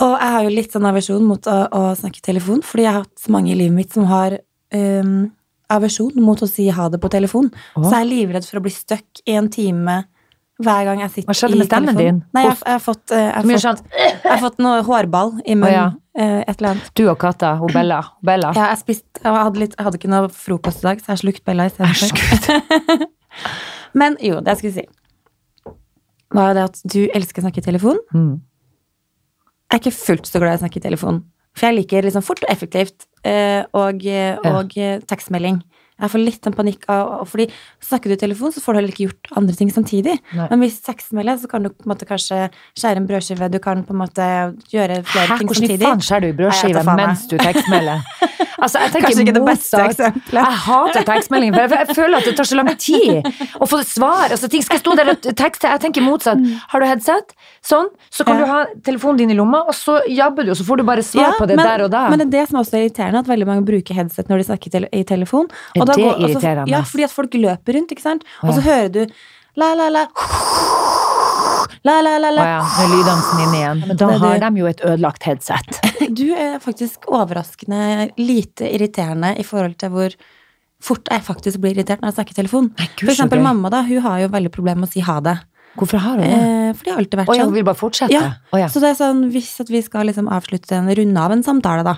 Og 0.00 0.14
jeg 0.14 0.32
har 0.36 0.46
jo 0.46 0.54
litt 0.54 0.72
sånn 0.72 0.88
aversjon 0.88 1.26
mot 1.28 1.50
å, 1.50 1.58
å 1.76 1.82
snakke 1.98 2.22
i 2.22 2.24
telefon, 2.30 2.62
fordi 2.64 2.86
jeg 2.86 2.94
har 2.94 3.02
hatt 3.04 3.20
så 3.26 3.34
mange 3.34 3.52
i 3.52 3.58
livet 3.58 3.76
mitt 3.76 3.92
som 3.92 4.06
har 4.08 4.38
um, 4.72 5.28
aversjon 5.70 6.16
mot 6.24 6.40
å 6.40 6.48
si 6.48 6.70
ha 6.72 6.88
det 6.88 7.00
på 7.02 7.10
telefon. 7.12 7.50
Oh. 7.76 7.84
Så 7.84 7.92
jeg 7.92 8.06
er 8.06 8.10
livredd 8.14 8.48
for 8.48 8.60
å 8.60 8.64
bli 8.64 8.72
stuck 8.74 9.20
i 9.28 9.36
en 9.36 9.50
time 9.52 10.00
hver 10.60 10.86
gang 10.88 11.00
jeg 11.04 11.12
sitter 11.14 11.30
Hva 11.30 11.36
skjedde 11.36 11.56
i 11.56 11.60
med 11.60 11.68
stemmen 11.68 11.98
din? 11.98 12.20
Nei, 12.36 12.44
jeg, 12.46 12.56
jeg, 12.58 12.74
har 12.74 12.82
fått, 12.84 13.14
eh, 13.14 13.24
jeg, 13.26 13.32
har 13.34 13.64
fått, 13.64 13.96
jeg 13.96 14.30
har 14.32 14.42
fått 14.42 14.60
noe 14.62 14.82
hårball 14.86 15.32
i 15.44 15.56
munnen. 15.56 15.68
Oh, 15.68 15.72
ja. 15.72 15.86
eh, 16.18 16.36
Et 16.44 16.52
eller 16.54 16.70
annet. 16.74 16.90
Du 16.98 17.04
og 17.06 17.16
katta, 17.22 17.54
og 17.62 17.72
Bella. 17.74 18.00
Bella. 18.26 18.52
Ja, 18.56 18.68
jeg, 18.72 18.82
spist, 18.82 19.06
hadde 19.24 19.62
litt, 19.62 19.76
jeg 19.78 19.88
hadde 19.88 20.00
ikke 20.00 20.12
noe 20.12 20.30
frokost 20.34 20.84
i 20.84 20.88
dag, 20.90 21.02
så 21.02 21.10
jeg 21.10 21.16
har 21.16 21.22
slukt 21.24 21.44
Bella 21.48 21.68
istedenfor. 21.70 23.08
Men 24.00 24.18
jo, 24.22 24.38
det 24.44 24.54
jeg 24.54 24.62
skulle 24.62 24.76
si, 24.78 25.74
var 26.36 26.52
jo 26.52 26.58
det 26.60 26.68
at 26.68 26.80
du 26.94 27.00
elsker 27.08 27.42
å 27.42 27.46
snakke 27.48 27.62
i 27.62 27.66
telefon. 27.66 27.98
Mm. 28.14 28.32
Jeg 29.70 29.78
er 29.78 29.82
ikke 29.84 29.96
fullt 29.96 30.30
så 30.30 30.42
glad 30.42 30.56
i 30.56 30.60
å 30.60 30.64
snakke 30.64 30.80
i 30.82 30.86
telefon. 30.88 31.24
For 31.58 31.66
jeg 31.66 31.80
liker 31.80 32.06
liksom 32.06 32.22
fort 32.22 32.42
og 32.46 32.52
effektivt 32.52 33.08
og, 33.26 34.04
eh, 34.06 34.38
og 34.46 34.76
ja. 34.78 34.98
tekstmelding. 35.10 35.58
Jeg 36.00 36.12
får 36.14 36.24
litt 36.24 36.48
en 36.50 36.56
panikk 36.56 36.86
av 36.92 37.12
og 37.20 37.28
fordi 37.30 37.48
snakker 37.84 38.12
du 38.12 38.16
i 38.16 38.20
telefon, 38.20 38.54
så 38.54 38.62
får 38.64 38.72
du 38.72 38.80
heller 38.80 38.94
ikke 38.94 39.08
gjort 39.08 39.32
andre 39.40 39.56
ting 39.58 39.72
samtidig. 39.74 40.16
Nei. 40.36 40.48
Men 40.52 40.64
hvis 40.64 40.80
tekstmelder, 40.86 41.40
så 41.42 41.50
kan 41.50 41.66
du 41.66 41.72
på 41.72 41.86
en 41.86 41.92
måte 41.94 42.08
kanskje 42.08 42.48
skjære 42.78 43.02
en 43.02 43.08
brødskive, 43.10 43.50
du 43.52 43.60
kan 43.62 43.84
på 43.86 43.96
en 43.96 44.02
måte 44.02 44.26
gjøre 44.72 45.02
flere 45.04 45.26
Hæ, 45.34 45.38
ting 45.40 45.50
hvordan 45.50 45.68
samtidig. 45.68 45.86
faen 45.86 46.04
skjærer 46.08 46.26
du 46.26 46.44
i 46.44 46.50
Nei, 46.80 46.96
mens 47.04 47.26
du 47.30 47.36
tekstmelder? 47.40 48.04
Altså, 48.60 48.80
jeg 48.82 48.92
tenker 48.92 49.08
Kanskje 49.08 49.24
ikke 49.24 49.34
det 49.36 49.44
beste 49.46 49.80
eksempelet. 49.86 50.40
Jeg 50.40 50.58
hater 50.66 51.06
tekstmeldinger, 51.08 51.54
for 51.56 51.62
jeg, 51.76 51.86
jeg 51.88 51.96
føler 51.96 52.16
at 52.18 52.26
det 52.28 52.34
tar 52.36 52.48
så 52.50 52.58
lang 52.58 52.70
tid 52.80 53.28
å 53.56 53.68
få 53.70 53.80
svar. 53.88 54.34
Altså, 54.34 54.50
ting 54.52 54.64
skal 54.64 54.82
stå 54.82 54.96
der 55.00 55.12
og 55.14 55.28
tekste. 55.38 55.70
Jeg 55.72 55.82
tenker 55.84 56.04
motsatt. 56.04 56.42
Har 56.72 56.82
du 56.82 56.86
headset, 56.88 57.32
sånn, 57.64 57.88
så 58.12 58.26
kan. 58.28 58.40
Ja. 58.40 58.44
du 58.44 58.52
ha 58.52 58.82
telefonen 58.86 59.22
din 59.22 59.34
i 59.34 59.38
lomma, 59.38 59.62
og 59.68 59.76
så 59.76 59.98
jabber 60.08 60.46
du, 60.46 60.52
og 60.54 60.60
så 60.60 60.64
får 60.68 60.80
du 60.80 60.84
bare 60.88 61.04
svar 61.04 61.36
på 61.38 61.48
det 61.48 61.56
men, 61.58 61.66
der 61.66 61.86
og 61.86 61.90
da. 61.92 62.04
Men 62.12 62.22
det 62.22 62.28
er 62.28 62.34
det 62.36 62.44
som 62.50 62.60
også 62.60 62.78
er 62.78 62.86
irriterende, 62.86 63.24
at 63.24 63.30
veldig 63.30 63.48
mange 63.48 63.66
bruker 63.68 63.96
headset 63.96 64.30
når 64.30 64.42
de 64.42 64.48
snakker 64.50 64.88
i 64.88 65.02
telefon. 65.08 65.50
Er 65.74 65.89
da 65.90 65.98
det 65.98 66.04
går- 66.06 66.16
altså, 66.16 66.30
irriterende? 66.30 66.70
Ja, 66.72 66.82
fordi 66.86 67.04
at 67.08 67.14
folk 67.18 67.34
løper 67.34 67.76
rundt, 67.78 67.94
ikke 67.96 68.06
sant. 68.06 68.24
Og 68.42 68.54
så 68.54 68.62
Ja. 68.62 68.66
hører 68.70 68.92
du 68.94 69.02
la, 69.60 69.74
la, 69.74 69.88
la 69.90 70.06
La, 71.86 72.00
la, 72.04 72.18
la, 72.20 72.28
Å 72.28 72.34
la. 72.36 72.42
ja, 72.44 72.56
nå 72.60 72.82
er 72.84 72.90
lyddansen 72.92 73.38
inn 73.44 73.54
igjen. 73.56 73.78
Men 73.88 73.96
da 73.96 74.08
Det 74.10 74.18
har 74.20 74.42
de 74.42 74.60
jo 74.60 74.66
et 74.68 74.82
ødelagt 74.84 75.22
headset. 75.24 75.78
Du 76.20 76.26
er 76.34 76.58
faktisk 76.60 77.06
overraskende 77.08 78.10
lite 78.20 78.68
irriterende 78.68 79.30
i 79.40 79.44
forhold 79.46 79.78
til 79.80 79.92
hvor 79.94 80.14
fort 80.82 81.08
jeg 81.12 81.22
faktisk 81.24 81.60
blir 81.62 81.72
irritert 81.76 82.00
når 82.02 82.10
jeg 82.12 82.16
snakker 82.18 82.34
i 82.36 82.38
telefon. 82.42 82.68
Nei, 82.78 82.88
Gud, 82.96 83.06
For 83.06 83.12
eksempel 83.14 83.40
mamma, 83.44 83.70
da. 83.72 83.82
Hun 83.88 84.00
har 84.04 84.18
jo 84.24 84.28
veldig 84.32 84.52
problemer 84.52 84.82
med 84.82 84.90
å 84.90 84.92
si 84.92 85.00
ha 85.06 85.18
det. 85.24 85.36
Hvorfor 85.78 86.02
har 86.02 86.18
hun 86.18 86.24
det? 86.24 86.30
Eh, 86.34 86.72
for 86.74 86.84
det 86.84 86.92
har 86.92 87.00
alltid 87.04 87.18
vært 87.20 87.28
Å 87.32 87.36
ja, 87.36 87.40
sånn. 87.44 87.48
hun 87.52 87.58
vil 87.60 87.68
bare 87.70 87.80
fortsette? 87.80 88.12
Ja, 88.12 88.24
Å 88.52 88.58
ja. 88.60 88.68
Så 88.72 88.80
det 88.82 88.90
er 88.92 88.98
sånn, 89.00 89.22
hvis 89.32 89.50
vi 89.70 89.82
skal 89.86 90.08
liksom 90.10 90.28
avslutte 90.28 90.72
en 90.80 90.90
runde 91.00 91.24
av 91.24 91.32
en 91.36 91.44
samtale, 91.46 91.84
da, 91.86 91.96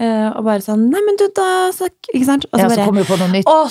og 0.00 0.44
bare 0.46 0.62
sånn 0.62 0.88
Nei, 0.92 1.00
men 1.06 1.16
du, 1.18 1.26
da 1.34 1.46
så, 1.74 1.88
Ikke 2.14 2.24
sant? 2.28 2.44
Og 2.52 2.58
så 2.60 2.66
ja, 2.68 2.74
så 2.76 2.84
kommer 2.86 3.02
du 3.02 3.08
på 3.10 3.16
noe 3.18 3.30
nytt. 3.32 3.48
Og 3.50 3.70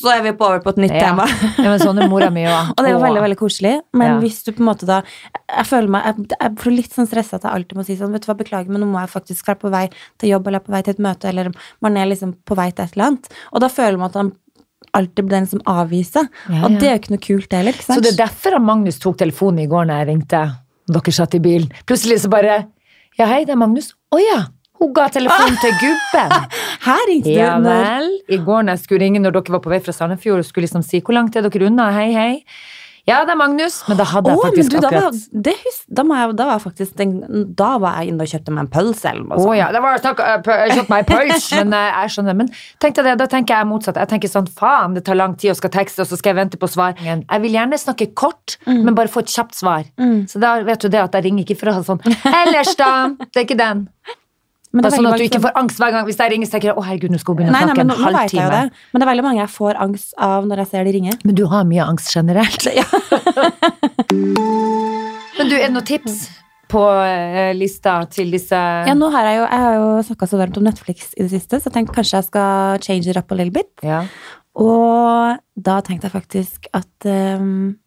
så 0.00 0.08
er 0.16 0.22
vi 0.24 0.30
på 0.32 0.46
over 0.48 0.62
på 0.64 0.70
et 0.72 0.78
nytt 0.80 0.94
Ja. 0.96 1.10
tema. 1.10 1.26
Ja, 1.60 1.68
men 1.74 1.78
sånn 1.82 1.98
er 2.00 2.08
mora 2.08 2.30
mi 2.32 2.42
òg. 2.48 2.70
Og 2.74 2.78
det 2.80 2.88
er 2.88 2.94
jo 2.94 3.02
veldig 3.04 3.20
veldig 3.26 3.36
koselig, 3.38 3.72
men 3.92 4.06
Ja. 4.14 4.18
hvis 4.22 4.38
du 4.46 4.52
på 4.56 4.62
en 4.64 4.68
måte 4.70 4.86
da 4.88 5.02
Jeg 5.50 5.66
føler 5.68 5.88
meg, 5.92 6.04
jeg, 6.08 6.26
jeg 6.40 6.54
blir 6.56 6.76
litt 6.78 6.94
sånn 6.96 7.06
stressa 7.10 7.36
at 7.36 7.42
jeg 7.44 7.52
alltid 7.52 7.76
må 7.76 7.84
si 7.84 7.96
sånn 8.00 8.12
Vet 8.16 8.24
du 8.24 8.30
hva, 8.32 8.36
beklager, 8.38 8.68
men 8.72 8.80
nå 8.80 8.88
må 8.90 8.98
jeg 9.04 9.12
faktisk 9.12 9.46
være 9.46 9.60
på 9.60 9.70
vei 9.70 9.84
til 10.18 10.30
jobb 10.32 10.48
eller 10.48 10.60
på 10.64 10.72
vei 10.72 10.80
til 10.86 10.94
et 10.96 11.02
møte, 11.04 11.28
eller 11.28 11.50
man 11.84 11.96
er 12.00 12.06
liksom 12.10 12.32
på 12.48 12.56
vei 12.56 12.70
til 12.72 12.84
et 12.86 12.96
eller 12.96 13.06
annet. 13.10 13.28
Og 13.52 13.60
da 13.60 13.68
føler 13.68 13.98
man 14.00 14.08
at 14.10 14.16
han 14.22 14.32
alltid 14.96 15.26
blir 15.28 15.36
den 15.36 15.46
som 15.46 15.60
avviser. 15.70 16.26
Ja, 16.48 16.64
Og 16.66 16.78
det 16.80 16.88
er 16.88 16.94
jo 16.96 17.00
ikke 17.02 17.12
noe 17.14 17.22
kult 17.28 17.52
heller, 17.52 17.76
ikke 17.76 17.84
sant? 17.86 18.00
Så 18.00 18.02
det 18.08 18.14
er 18.16 18.24
derfor 18.24 18.56
Magnus 18.58 18.98
tok 18.98 19.18
telefonen 19.20 19.60
i 19.62 19.68
går 19.70 19.84
når 19.86 20.00
jeg 20.00 20.08
ringte. 20.08 20.40
og 20.88 20.96
Dere 20.96 21.12
satt 21.14 21.36
i 21.36 21.42
bilen. 21.44 21.68
Plutselig 21.86 22.22
så 22.24 22.30
bare 22.32 22.56
Ja, 23.18 23.26
hei, 23.26 23.44
det 23.44 23.52
er 23.52 23.60
Magnus. 23.60 23.92
Å 24.10 24.18
ja! 24.18 24.40
Hun 24.80 24.92
ga 24.96 25.06
telefonen 25.12 25.58
til 25.60 25.76
gubben. 25.82 26.50
Her 26.88 27.06
ringte 27.10 27.36
Ja 27.36 27.54
du 27.60 27.68
når. 27.68 28.10
I 28.32 28.40
går 28.44 28.66
når 28.66 28.78
jeg 28.78 28.84
skulle 28.86 29.04
ringe 29.04 29.20
når 29.22 29.36
dere 29.36 29.56
var 29.58 29.64
på 29.64 29.72
vei 29.72 29.80
fra 29.84 29.92
Sandefjord 29.96 30.40
og 30.40 30.48
skulle 30.48 30.68
liksom 30.68 30.84
si 30.86 31.02
hvor 31.04 31.18
langt 31.18 31.36
er 31.36 31.44
dere 31.46 31.68
unna, 31.68 31.90
hei, 31.96 32.12
hei. 32.16 32.34
Ja, 33.08 33.22
det 33.24 33.32
er 33.32 33.38
Magnus, 33.40 33.80
men 33.88 33.96
da 33.98 34.04
hadde 34.06 34.30
jeg 34.30 34.38
men 34.38 34.44
faktisk 34.44 34.70
du, 34.70 34.76
da 34.76 34.90
var, 34.92 35.06
akkurat 35.08 35.44
det 35.46 35.54
hus, 35.62 35.78
da, 35.88 36.04
jeg, 36.04 36.34
da 36.36 36.44
var 36.46 36.52
jeg 36.52 36.62
faktisk 36.66 36.98
den, 37.00 37.14
Da 37.58 37.70
var 37.80 37.96
jeg 37.98 38.12
inne 38.12 38.26
og 38.26 38.32
kjøpte 38.32 38.54
meg 38.54 38.66
en 38.66 38.70
pølse 38.74 39.08
eller 39.10 39.24
noe 39.24 39.40
Å 39.40 39.46
Oh, 39.48 39.54
ja, 39.56 39.70
det 39.74 39.80
var 39.82 40.02
snakk 40.02 40.20
Jeg 40.20 40.74
kjøpte 40.76 40.92
meg 40.92 41.00
en 41.00 41.08
pølse, 41.08 41.56
men 41.62 41.76
eh, 41.78 41.88
jeg 41.88 42.14
skjønner. 42.14 42.38
Men 42.42 42.52
tenk 42.84 42.98
deg 43.00 43.08
det, 43.08 43.16
da 43.22 43.28
tenker 43.32 43.56
jeg 43.56 43.68
motsatt. 43.72 43.98
Jeg 44.04 44.12
tenker 44.12 44.32
sånn, 44.34 44.50
faen, 44.60 44.94
det 44.98 45.04
tar 45.08 45.18
lang 45.18 45.34
tid 45.40 45.54
å 45.54 45.58
skal 45.58 45.72
tekste, 45.74 46.04
og 46.04 46.10
så 46.12 46.20
skal 46.20 46.34
jeg 46.34 46.40
vente 46.42 46.60
på 46.60 46.70
svar. 46.70 46.94
Jeg 47.00 47.44
vil 47.46 47.56
gjerne 47.56 47.80
snakke 47.80 48.10
kort, 48.12 48.58
men 48.68 48.92
bare 48.98 49.10
få 49.10 49.24
et 49.24 49.32
kjapt 49.32 49.58
svar. 49.58 49.88
Så 50.30 50.42
da 50.42 50.58
vet 50.66 50.84
du 50.84 50.92
det 50.92 51.00
at 51.02 51.16
jeg 51.16 51.26
ringer 51.30 51.48
ikke 51.48 51.58
for 51.64 51.72
å 51.72 51.78
ha 51.80 51.86
sånn 51.86 52.04
Ellers, 52.44 52.76
da! 52.78 52.92
Det 53.26 53.42
er 53.42 53.48
ikke 53.48 53.58
den. 53.58 53.86
Men 54.72 54.84
Det 54.84 54.92
er 54.92 54.96
sånn 55.00 55.06
at 55.10 55.18
du 55.18 55.24
ikke 55.24 55.40
får 55.42 55.56
angst 55.58 55.80
hver 55.82 55.90
gang 55.96 56.04
hvis 56.06 56.20
jeg 56.20 56.30
ringer 56.30 56.46
så 56.46 56.52
tenker 56.54 56.68
jeg, 56.70 56.76
å 56.78 56.84
herregud, 56.86 57.10
nå 57.10 57.18
skal 57.18 57.34
hun 57.34 57.38
begynne 57.40 57.54
Nei, 57.56 57.62
å 57.62 57.66
nei, 57.66 57.74
snakke 57.74 57.82
men 57.82 57.90
en 57.90 57.96
jeg 57.96 58.04
jo 58.06 58.18
halvtime. 58.18 58.50
det. 58.54 58.84
Men 58.92 59.00
det 59.00 59.06
er 59.06 59.10
veldig 59.10 59.24
mange 59.26 59.40
jeg 59.42 59.52
får 59.56 59.80
angst 59.82 60.12
av 60.30 60.46
når 60.46 60.62
jeg 60.62 60.70
ser 60.70 60.84
de 60.86 60.92
ringe. 60.94 61.14
Men 61.26 61.38
du 61.40 61.44
har 61.50 61.64
mye 61.66 61.86
angst 61.90 62.14
generelt. 62.14 62.68
Ja. 62.80 62.86
Men 65.40 65.48
du, 65.48 65.54
er 65.56 65.66
det 65.68 65.74
noen 65.74 65.86
tips 65.88 66.16
på 66.70 66.82
eh, 67.02 67.50
lista 67.56 67.96
til 68.12 68.30
disse 68.34 68.58
Ja, 68.86 68.94
nå 68.94 69.08
har 69.14 69.26
jeg 69.26 69.40
jo, 69.40 69.44
jeg 69.48 69.62
har 69.64 69.76
jo 69.78 69.86
snakka 70.06 70.28
så 70.30 70.38
varmt 70.40 70.58
om 70.60 70.66
Netflix 70.66 71.10
i 71.16 71.24
det 71.24 71.30
siste, 71.32 71.58
så 71.58 71.70
jeg 71.70 71.74
tenkte 71.78 71.96
kanskje 71.96 72.20
jeg 72.20 72.28
skal 72.28 72.82
change 72.84 73.10
it 73.10 73.18
up 73.18 73.32
a 73.34 73.38
little 73.38 73.54
bit. 73.54 73.70
Ja. 73.86 74.04
Og 74.60 75.40
da 75.56 75.78
tenkte 75.86 76.06
jeg 76.08 76.14
faktisk 76.14 76.68
at 76.76 77.08
ehm, 77.10 77.78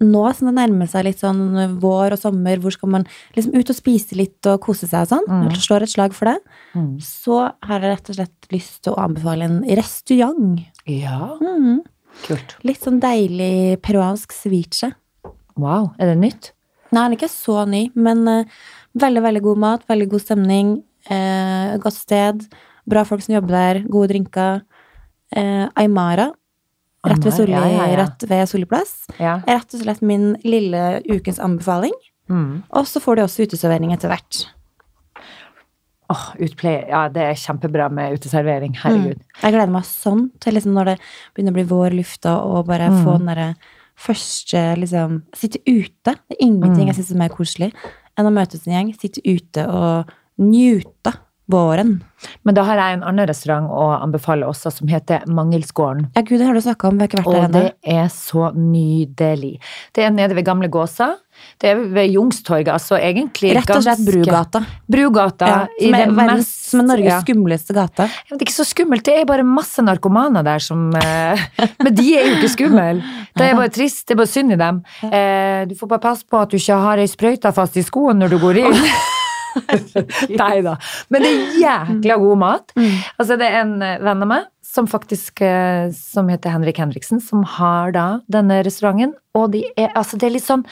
nå 0.00 0.22
som 0.36 0.48
det 0.50 0.56
nærmer 0.58 0.88
seg 0.90 1.06
litt 1.06 1.20
sånn 1.22 1.78
vår 1.80 2.12
og 2.12 2.18
sommer, 2.20 2.58
hvor 2.60 2.74
skal 2.74 2.90
man 2.92 3.06
liksom 3.34 3.54
ut 3.56 3.70
og 3.72 3.76
spise 3.78 4.16
litt 4.18 4.44
og 4.50 4.60
kose 4.60 4.86
seg 4.86 5.06
og 5.06 5.08
sånn, 5.08 5.26
Mm. 5.28 5.56
slår 5.56 5.82
et 5.82 5.88
slag 5.94 6.12
for 6.12 6.26
det, 6.26 6.38
Mm. 6.74 6.98
så 7.00 7.52
har 7.62 7.80
jeg 7.80 7.90
rett 7.96 8.10
og 8.10 8.16
slett 8.16 8.50
lyst 8.52 8.82
til 8.82 8.92
å 8.92 8.98
anbefale 9.08 9.42
en 9.44 9.62
restaurant. 9.64 10.60
ja, 10.86 11.36
mm. 11.40 11.80
kult. 12.24 12.56
Litt 12.62 12.80
sånn 12.80 13.00
deilig 13.00 13.80
peruansk 13.82 14.32
ceviche. 14.32 14.94
Wow, 15.56 15.94
er 15.98 16.14
det 16.14 16.18
nytt? 16.18 16.52
Nei, 16.92 17.08
den 17.08 17.12
er 17.12 17.16
ikke 17.16 17.28
så 17.30 17.66
ny, 17.68 17.90
men 17.94 18.28
uh, 18.28 18.44
veldig, 18.96 19.22
veldig 19.22 19.42
god 19.42 19.58
mat, 19.58 19.86
veldig 19.88 20.08
god 20.10 20.20
stemning, 20.20 20.82
uh, 21.10 21.76
godt 21.78 21.94
sted, 21.94 22.46
bra 22.86 23.02
folk 23.04 23.22
som 23.22 23.34
jobber 23.34 23.48
der, 23.48 23.82
gode 23.88 24.08
drinker. 24.12 24.62
Uh, 25.34 25.68
Aymara, 25.76 26.32
rett 27.08 27.24
ved, 27.24 27.32
Solli, 27.32 27.52
ja, 27.52 27.86
rett 27.96 28.24
ved 28.28 28.48
Solli 28.48 28.66
plass, 28.68 29.06
Ja. 29.18 29.38
rett 29.46 29.74
og 29.74 29.80
slett 29.82 30.02
min 30.02 30.36
lille 30.44 31.02
ukens 31.10 31.38
anbefaling. 31.38 31.92
Mm. 32.28 32.62
Og 32.72 32.84
så 32.86 33.00
får 33.00 33.16
du 33.16 33.22
også 33.22 33.46
uteservering 33.46 33.92
etter 33.94 34.08
hvert. 34.10 34.46
Åh, 36.08 36.26
utpleie. 36.38 36.84
Ja, 36.88 37.08
det 37.10 37.22
er 37.22 37.34
kjempebra 37.34 37.88
med 37.90 38.14
uteservering. 38.14 38.76
Herregud. 38.78 39.18
Jeg 39.42 39.52
gleder 39.56 39.72
meg 39.74 39.82
sånn 39.88 40.28
til 40.40 40.54
liksom 40.54 40.76
når 40.76 40.92
det 40.92 40.98
begynner 41.34 41.50
å 41.50 41.56
bli 41.58 41.64
vår 41.66 41.96
lufta, 41.98 42.36
og 42.46 42.66
bare 42.68 42.90
Mm. 42.90 43.04
få 43.04 43.16
den 43.18 43.26
derre 43.26 43.56
første 43.96 44.76
liksom 44.78 45.22
Sitte 45.34 45.58
ute. 45.66 46.14
Det 46.28 46.36
er 46.38 46.44
ingenting 46.46 46.86
Mm. 46.86 46.94
jeg 46.94 46.96
syns 46.96 47.10
er 47.12 47.18
mer 47.18 47.28
koselig 47.30 47.72
enn 48.16 48.26
å 48.26 48.32
møtes 48.32 48.66
en 48.66 48.72
gjeng, 48.74 48.94
sitte 49.00 49.20
ute 49.26 49.66
og 49.66 50.06
njute 50.38 51.12
våren. 51.50 52.00
Men 52.48 52.56
da 52.56 52.62
har 52.66 52.78
jeg 52.80 52.96
en 52.96 53.04
annen 53.06 53.28
restaurant 53.28 53.68
å 53.70 53.90
anbefale 54.00 54.46
også, 54.48 54.70
som 54.72 54.88
heter 54.90 55.26
Mangelsgården. 55.30 56.08
Ja, 56.16 56.22
gud, 56.26 56.40
det 56.40 56.46
har 56.48 56.56
du 56.56 56.62
snakka 56.64 56.88
om, 56.88 56.96
vi 56.98 57.04
har 57.04 57.10
ikke 57.12 57.22
vært 57.22 57.36
der 57.36 57.44
Og 57.44 57.52
det 57.52 57.94
er 57.96 58.08
så 58.10 58.48
nydelig. 58.56 59.52
Det 59.94 60.06
er 60.06 60.10
nede 60.14 60.34
ved 60.38 60.46
Gamle 60.48 60.70
Gåsa. 60.72 61.12
Det 61.60 61.68
er 61.68 61.82
ved 61.92 62.08
Jungstorget, 62.14 62.70
altså 62.72 62.96
egentlig 62.96 63.50
Rett 63.58 63.68
og 63.74 63.82
slett 63.84 64.00
Brugata. 64.06 64.62
Brugata. 64.88 65.48
Ja, 65.50 65.58
som, 65.82 65.94
er 65.98 66.14
verdens, 66.16 66.38
mest- 66.48 66.70
som 66.70 66.80
er 66.80 66.86
Norges 66.88 67.12
ja. 67.12 67.18
skumleste 67.20 67.76
gate. 67.76 68.06
Ja, 68.08 68.30
Det 68.32 68.38
er 68.40 68.46
ikke 68.48 68.56
så 68.56 68.64
skummelt, 68.66 69.04
det 69.04 69.18
er 69.20 69.28
bare 69.28 69.44
masse 69.46 69.84
narkomaner 69.84 70.46
der 70.46 70.64
som 70.64 70.88
eh, 70.96 71.44
Men 71.84 71.94
de 71.94 72.06
er 72.16 72.30
jo 72.30 72.38
ikke 72.38 72.52
skumle. 72.56 72.86
Det 73.36 73.50
er 73.50 73.58
bare 73.60 73.68
trist, 73.76 74.06
det 74.08 74.16
er 74.16 74.22
bare 74.24 74.32
synd 74.32 74.56
i 74.56 74.60
dem. 74.64 74.80
Eh, 75.12 75.66
Du 75.68 75.76
får 75.76 75.92
bare 75.92 76.04
passe 76.08 76.24
på 76.24 76.40
at 76.40 76.50
du 76.50 76.56
ikke 76.56 76.80
har 76.88 77.04
ei 77.04 77.06
sprøyte 77.10 77.52
fast 77.52 77.76
i 77.76 77.84
skoen 77.84 78.18
når 78.24 78.32
du 78.32 78.40
går 78.42 78.64
inn. 78.64 78.80
Nei 80.40 80.60
da. 80.66 80.76
Men 81.12 81.24
det 81.24 81.32
er 81.32 81.56
jækla 81.62 82.18
god 82.22 82.42
mat. 82.42 82.76
Altså, 83.16 83.38
det 83.40 83.48
er 83.48 83.58
en 83.62 83.74
eh, 83.84 83.98
venn 84.04 84.24
av 84.26 84.30
meg 84.30 84.46
som 84.66 84.88
faktisk 84.90 85.40
eh, 85.46 85.88
som 85.96 86.28
heter 86.32 86.52
Henrik 86.52 86.80
Henriksen, 86.82 87.22
som 87.22 87.44
har 87.56 87.94
da 87.96 88.06
denne 88.32 88.60
restauranten. 88.66 89.14
Og 89.38 89.52
de 89.54 89.64
er, 89.76 89.92
altså, 89.94 90.18
det 90.20 90.28
er 90.28 90.36
litt 90.36 90.48
sånn 90.48 90.66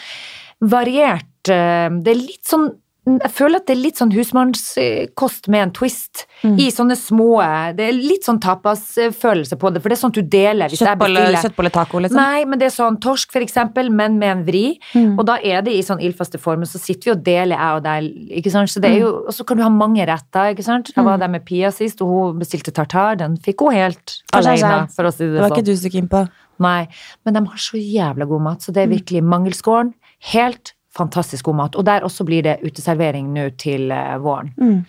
variert 0.65 1.51
eh, 1.53 1.89
Det 2.05 2.13
er 2.13 2.21
litt 2.21 2.45
sånn 2.49 2.71
jeg 3.05 3.31
føler 3.37 3.57
at 3.61 3.67
det 3.69 3.75
er 3.77 3.81
litt 3.83 3.99
sånn 4.01 4.13
husmannskost 4.15 5.49
med 5.53 5.61
en 5.67 5.73
twist 5.77 6.23
i 6.45 6.69
sånne 6.73 6.97
små 6.97 7.37
Det 7.77 7.87
er 7.89 7.93
litt 7.97 8.25
sånn 8.25 8.39
tapasfølelse 8.41 9.57
på 9.61 9.71
det, 9.75 9.81
for 9.83 9.89
det 9.93 9.97
er 9.99 10.01
sånt 10.03 10.15
du 10.19 10.23
deler 10.23 10.69
hvis 10.73 10.81
Kjøttbolle, 10.83 11.25
kjøttbolletaco, 11.43 12.01
liksom. 12.05 12.17
Nei, 12.21 12.45
men 12.49 12.61
det 12.61 12.69
er 12.71 12.75
sånn 12.75 12.99
torsk, 13.05 13.33
for 13.35 13.45
eksempel, 13.45 13.91
men 13.93 14.19
med 14.21 14.31
en 14.31 14.45
vri. 14.47 14.65
Mm. 14.95 15.19
Og 15.19 15.25
da 15.29 15.37
er 15.43 15.63
det 15.67 15.75
i 15.77 15.83
sånn 15.87 16.01
ildfaste 16.05 16.41
form, 16.41 16.65
og 16.67 16.71
så 16.71 16.81
sitter 16.81 17.11
vi 17.11 17.15
og 17.15 17.25
deler, 17.25 17.57
jeg 17.57 17.79
og 17.79 17.83
deg. 17.85 18.11
ikke 18.41 18.53
sant? 18.55 18.73
Så 18.73 18.81
det 18.85 18.91
er 18.93 18.99
jo, 19.01 19.11
Mm. 19.15 19.29
Og 19.29 19.33
så 19.37 19.45
kan 19.47 19.57
du 19.57 19.63
ha 19.63 19.69
mange 19.71 20.05
retter, 20.07 20.53
ikke 20.55 20.65
sant. 20.65 20.91
Jeg 20.97 21.05
var 21.05 21.19
der 21.19 21.29
med 21.29 21.45
Pia 21.45 21.71
sist, 21.73 22.01
og 22.03 22.09
hun 22.09 22.39
bestilte 22.41 22.73
tartar. 22.75 23.17
Den 23.17 23.37
fikk 23.39 23.61
hun 23.65 23.73
helt 23.75 24.21
alene, 24.33 24.89
for 24.93 25.05
å 25.09 25.13
si 25.13 25.25
Det 25.25 25.33
det 25.35 25.41
var 25.41 25.51
ikke 25.51 25.63
sånn. 25.63 25.65
du 25.65 25.77
så 25.77 25.93
keen 25.93 26.09
på. 26.09 26.29
Nei, 26.61 26.89
men 27.25 27.35
de 27.35 27.41
har 27.47 27.57
så 27.57 27.77
jævla 27.81 28.29
god 28.29 28.41
mat, 28.43 28.59
så 28.61 28.73
det 28.73 28.83
er 28.85 28.87
Mm. 28.87 28.99
virkelig 28.99 29.23
mangelskåren. 29.25 29.95
Helt 30.33 30.74
fantastisk 30.97 31.45
god 31.51 31.57
mat. 31.63 31.77
Og 31.77 31.85
der 31.87 32.05
også 32.07 32.25
blir 32.29 32.43
det 32.47 32.59
uteservering 32.65 33.33
nå 33.35 33.49
til 33.61 33.91
eh, 33.95 34.17
våren. 34.23 34.53
Mm. 34.61 34.83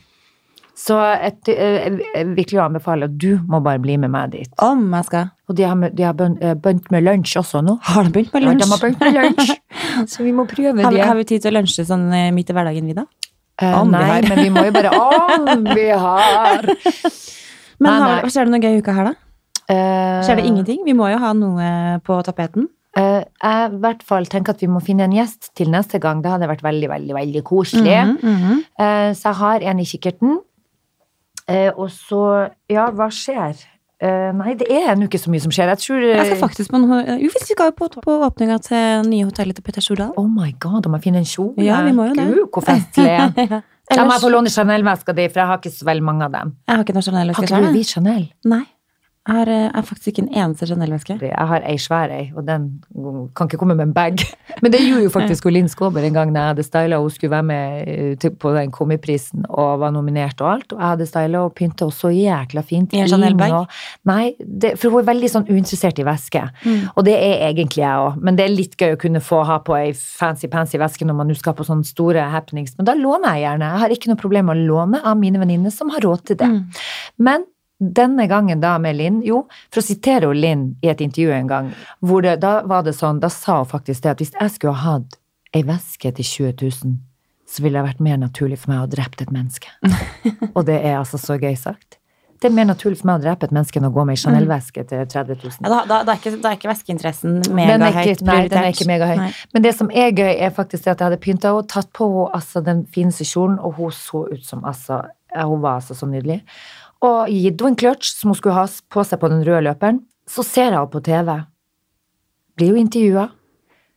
Så 0.76 0.98
et, 1.24 1.48
eh, 1.48 1.86
jeg 2.16 2.28
virkelig 2.36 2.60
anbefaler 2.66 3.08
at 3.08 3.18
du 3.22 3.38
må 3.48 3.62
bare 3.64 3.80
bli 3.80 3.96
med 3.98 4.12
meg 4.12 4.34
dit. 4.34 4.50
Om 4.60 4.90
jeg 4.98 5.06
skal. 5.08 5.30
Og 5.48 5.56
de 5.56 5.64
har, 5.64 5.90
de 5.96 6.04
har 6.04 6.14
bønt 6.20 6.42
eh, 6.44 6.92
med 6.92 7.06
lunsj 7.06 7.38
også 7.40 7.62
nå. 7.64 7.78
Har 7.94 8.04
de 8.04 8.12
begynt 8.18 8.34
med 8.36 8.44
Ja, 8.44 8.50
lunsj? 8.50 8.66
de 8.66 8.72
har 8.72 8.82
begynt 8.84 9.00
med 9.06 9.14
lunsj. 9.22 9.54
Så 10.12 10.24
vi 10.26 10.34
må 10.36 10.44
prøve 10.50 10.84
Har 10.84 10.92
vi, 10.92 10.98
det. 11.00 11.06
har 11.08 11.16
vi 11.16 11.24
tid 11.30 11.42
til 11.46 11.54
å 11.54 11.60
lunsje 11.62 11.86
sånn 11.88 12.10
midt 12.36 12.50
i 12.52 12.56
hverdagen, 12.58 12.90
vi 12.92 12.98
da? 12.98 13.06
Eh, 13.62 13.72
Om 13.80 13.88
vi 13.88 13.96
nei, 13.96 14.08
har. 14.12 14.28
men 14.28 14.42
vi 14.44 14.50
må 14.52 14.66
jo 14.68 14.74
bare 14.76 14.92
Om 15.56 15.64
vi 15.72 15.86
har! 15.96 16.66
Men 17.80 17.92
Nei, 17.92 18.00
har, 18.20 18.28
skjer 18.32 18.48
det 18.48 18.52
noe 18.56 18.64
gøy 18.64 18.76
i 18.76 18.82
uka 18.84 18.94
her, 18.96 19.08
da? 19.12 19.14
Eh, 19.72 20.20
Skjer 20.28 20.42
det 20.42 20.46
ingenting? 20.48 20.82
Vi 20.86 20.94
må 20.96 21.08
jo 21.12 21.18
ha 21.24 21.32
noe 21.36 21.70
på 22.06 22.20
tapeten. 22.28 22.68
Eh, 22.98 23.22
jeg 23.44 23.70
i 23.72 23.80
hvert 23.84 24.04
fall 24.08 24.28
tenker 24.32 24.56
at 24.56 24.64
vi 24.64 24.72
må 24.72 24.82
finne 24.84 25.08
en 25.08 25.16
gjest 25.16 25.52
til 25.58 25.72
neste 25.74 26.00
gang. 26.04 26.24
Det 26.24 26.32
hadde 26.32 26.50
vært 26.50 26.66
veldig, 26.66 26.90
veldig, 26.90 27.16
veldig 27.16 27.44
koselig. 27.44 28.02
Mm 28.08 28.18
-hmm. 28.24 29.14
Så 29.14 29.30
jeg 29.30 29.36
har 29.36 29.60
en 29.62 29.80
i 29.80 29.86
kikkerten. 29.86 30.40
Eh, 31.48 31.72
og 31.78 31.92
så 31.92 32.50
Ja, 32.70 32.90
hva 32.92 33.10
skjer? 33.10 33.56
Nei, 34.34 34.54
det 34.54 34.68
er 34.70 34.92
ennå 34.92 35.04
ikke 35.08 35.18
så 35.18 35.32
mye 35.32 35.40
som 35.40 35.52
skjer. 35.52 35.68
Jeg 35.68 35.78
tror 35.78 36.00
Jeg 36.02 36.26
skal 36.26 36.38
faktisk 36.38 36.72
på 36.72 36.78
noe 36.78 37.18
Jo, 37.18 37.30
vi 37.34 37.40
skal 37.42 37.66
jo 37.66 37.72
på, 37.72 38.02
på 38.04 38.12
åpninga 38.26 38.58
til 38.58 39.10
nye 39.10 39.24
hotellet 39.24 39.56
til 39.56 39.64
Petter 39.64 39.82
Stordal. 39.82 40.12
Oh 40.18 40.28
my 40.28 40.52
god, 40.60 40.86
om 40.86 40.94
jeg 40.94 41.02
finne 41.02 41.18
en 41.18 41.26
kjole. 41.26 41.64
Ja, 41.64 41.82
vi 41.84 41.92
må 41.92 42.04
jo 42.04 42.14
det. 42.14 42.28
Gud, 42.28 42.50
hvor 42.54 42.62
festlig. 42.62 43.64
Da 43.86 44.06
må 44.06 44.16
jeg 44.16 44.24
få 44.24 44.32
låne 44.34 44.50
Chanel-veska 44.50 45.14
di, 45.14 45.28
for 45.30 45.42
jeg 45.42 45.50
har 45.52 45.60
ikke 45.62 45.72
så 45.76 45.86
veldig 45.86 46.06
mange 46.06 46.26
av 46.26 46.32
dem. 46.34 46.56
jeg 46.66 46.74
har 46.74 46.86
ikke 46.86 46.96
noe 46.96 47.04
Har 47.04 47.12
Chanel-veske 47.12 47.46
ikke 47.46 47.62
du 47.62 47.76
hvit 47.76 47.92
Chanel? 47.92 48.24
Nei. 48.50 48.64
Jeg 49.26 49.34
har, 49.34 49.50
eh, 49.50 49.62
jeg 49.64 49.74
har 49.74 49.86
faktisk 49.88 50.08
ikke 50.12 50.22
en 50.22 50.34
eneste 50.38 50.68
Chanel-veske. 50.70 51.16
Jeg 51.18 51.48
har 51.50 51.64
ei 51.66 51.80
svær 51.82 52.12
ei, 52.14 52.28
og 52.38 52.46
den 52.46 52.68
kan 53.34 53.48
ikke 53.48 53.58
komme 53.58 53.74
med 53.74 53.88
en 53.88 53.94
bag. 53.94 54.22
Men 54.62 54.72
det 54.72 54.84
gjorde 54.84 55.08
jo 55.08 55.10
faktisk 55.10 55.48
Linn 55.50 55.70
Skåber 55.70 56.06
en 56.06 56.14
gang 56.14 56.34
da 56.34 56.44
jeg 56.44 56.54
hadde 56.54 56.66
styla, 56.68 57.00
og 57.00 57.08
hun 57.08 57.16
skulle 57.16 57.32
være 57.34 57.48
med 57.50 57.88
eh, 57.90 58.28
på 58.30 58.52
den 58.54 58.70
komiprisen 58.76 59.48
og 59.50 59.80
var 59.82 59.96
nominert 59.96 60.44
og 60.46 60.52
alt. 60.52 60.76
Og 60.76 60.78
jeg 60.78 60.92
hadde 60.92 61.08
styla 61.10 61.42
og 61.42 61.56
pynta 61.58 61.88
henne 61.88 61.98
så 61.98 62.12
jækla 62.14 62.66
fint. 62.70 62.94
I 62.94 63.02
en 63.02 63.10
Chanel-bag? 63.10 63.74
Nei, 64.12 64.36
det, 64.46 64.76
for 64.78 64.94
hun 64.94 65.02
er 65.02 65.10
veldig 65.10 65.32
sånn 65.34 65.50
uinteressert 65.50 66.04
i 66.04 66.06
væske. 66.06 66.46
Og 66.94 67.02
det 67.10 67.18
er 67.18 67.48
egentlig 67.50 67.82
jeg 67.82 68.06
òg, 68.06 68.22
men 68.22 68.38
det 68.38 68.46
er 68.46 68.54
litt 68.54 68.78
gøy 68.78 68.94
å 68.94 69.02
kunne 69.02 69.24
få 69.26 69.42
ha 69.50 69.58
på 69.66 69.74
ei 69.80 69.90
fancy-pansy 69.98 70.78
veske 70.82 71.10
når 71.10 71.18
man 71.18 71.34
nå 71.34 71.40
skal 71.42 71.58
på 71.58 71.66
sånne 71.66 71.90
store 71.90 72.30
happenings. 72.30 72.78
Men 72.78 72.92
da 72.92 72.94
låner 73.00 73.40
jeg 73.40 73.48
gjerne. 73.48 73.74
Jeg 73.74 73.86
har 73.88 73.98
ikke 73.98 74.14
noe 74.14 74.22
problem 74.22 74.52
med 74.52 74.62
å 74.62 74.70
låne 74.70 75.02
av 75.02 75.18
mine 75.18 75.42
venninner 75.42 75.74
som 75.74 75.90
har 75.98 76.06
råd 76.06 76.28
til 76.30 76.42
det. 76.46 76.54
Men 77.18 77.50
denne 77.80 78.28
gangen 78.32 78.62
da 78.64 78.78
med 78.80 78.96
Linn, 78.96 79.20
jo, 79.26 79.44
for 79.74 79.82
å 79.82 79.86
sitere 79.86 80.32
Linn 80.34 80.70
i 80.86 80.92
et 80.92 81.02
intervju 81.04 81.34
en 81.36 81.50
gang, 81.50 81.74
hvor 82.00 82.24
det, 82.24 82.38
da 82.44 82.62
var 82.68 82.86
det 82.88 82.96
sånn, 82.96 83.20
da 83.24 83.30
sa 83.34 83.60
hun 83.62 83.70
faktisk 83.70 84.06
det 84.06 84.16
at 84.16 84.24
hvis 84.24 84.34
jeg 84.38 84.56
skulle 84.56 84.78
ha 84.80 84.96
hatt 84.96 85.20
ei 85.56 85.64
veske 85.68 86.12
til 86.16 86.26
20 86.32 86.56
000, 86.62 86.96
så 87.46 87.64
ville 87.64 87.80
det 87.80 87.90
vært 87.92 88.02
mer 88.04 88.18
naturlig 88.20 88.58
for 88.62 88.72
meg 88.72 88.80
å 88.80 88.86
ha 88.88 88.92
drept 88.92 89.22
et 89.22 89.32
menneske. 89.32 89.70
Og 90.56 90.66
det 90.68 90.80
er 90.82 90.98
altså 90.98 91.20
så 91.22 91.38
gøy 91.38 91.56
sagt. 91.60 92.00
Det 92.42 92.50
er 92.50 92.56
mer 92.56 92.68
naturlig 92.68 93.00
for 93.00 93.10
meg 93.10 93.22
å 93.22 93.24
drepe 93.24 93.48
et 93.48 93.54
menneske 93.56 93.80
enn 93.80 93.88
å 93.88 93.92
gå 93.96 94.04
med 94.06 94.18
ei 94.18 94.22
Chanel-veske 94.22 94.84
til 94.90 95.06
30 95.08 95.38
000. 95.40 95.54
Ja, 95.64 95.70
da, 95.72 95.78
da, 95.88 96.00
da, 96.06 96.16
er 96.16 96.20
ikke, 96.20 96.34
da 96.44 96.52
er 96.52 96.58
ikke 96.60 96.70
væskeinteressen 96.70 97.38
er 97.40 97.54
megahøyt 97.56 98.12
ikke, 98.12 98.28
nei, 98.28 98.40
den 98.52 98.60
er 98.60 98.74
ikke 98.74 98.88
megahøy. 98.90 99.20
Nei. 99.22 99.30
Men 99.56 99.66
det 99.66 99.72
som 99.78 99.92
er 100.04 100.12
gøy, 100.12 100.34
er 100.34 100.52
faktisk 100.54 100.84
det 100.84 100.92
at 100.94 101.04
jeg 101.04 101.08
hadde 101.08 101.22
pynta 101.24 101.54
henne, 101.54 101.70
tatt 101.72 101.90
på 101.96 102.10
henne 102.12 102.26
altså, 102.36 102.64
den 102.66 102.84
fineste 102.92 103.28
kjolen, 103.30 103.56
og 103.58 103.80
hun 103.80 103.96
så 103.96 104.26
ut 104.32 104.44
som 104.48 104.66
altså 104.66 105.06
Hun 105.36 105.60
var 105.60 105.82
altså 105.82 105.96
så 105.98 106.08
nydelig. 106.08 106.38
Og 107.06 107.32
gitt 107.32 107.62
henne 107.62 107.74
en 107.74 107.80
clutch 107.80 108.14
som 108.16 108.32
hun 108.32 108.40
skulle 108.40 108.58
ha 108.58 108.66
på 108.66 109.06
seg 109.06 109.22
på 109.22 109.32
den 109.32 109.44
røde 109.46 109.66
løperen. 109.68 110.02
Så 110.30 110.46
ser 110.46 110.72
jeg 110.72 110.78
henne 110.78 110.92
på 110.94 111.04
TV. 111.06 111.32
Blir 112.58 112.74
jo 112.74 112.82
intervjua. 112.82 113.30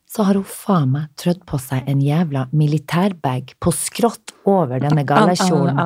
Så 0.09 0.25
har 0.25 0.39
hun 0.39 0.47
faen 0.49 0.93
meg 0.95 1.09
trødd 1.21 1.43
på 1.49 1.59
seg 1.61 1.89
en 1.89 2.01
jævla 2.01 2.47
militærbag 2.57 3.53
på 3.61 3.73
skrått 3.77 4.33
over 4.49 4.81
denne 4.81 5.05
gallakjolen. 5.09 5.83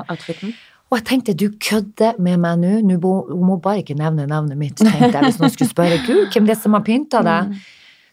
Og 0.93 0.99
jeg 0.99 1.07
tenkte, 1.09 1.35
du 1.35 1.49
kødder 1.57 2.19
med 2.23 2.39
meg 2.43 2.59
nå, 2.61 2.73
hun 2.93 3.47
må 3.49 3.57
bare 3.65 3.81
ikke 3.81 3.97
nevne 3.97 4.27
navnet 4.29 4.59
mitt, 4.61 4.77
tenkte 4.77 5.09
jeg, 5.09 5.25
hvis 5.25 5.39
noen 5.41 5.55
skulle 5.55 5.73
spørre, 5.73 6.01
Gud, 6.07 6.27
hvem 6.35 6.47
det 6.47 6.55
er 6.55 6.61
som 6.61 6.77
har 6.77 6.85
pynta 6.87 7.23
deg? 7.25 7.55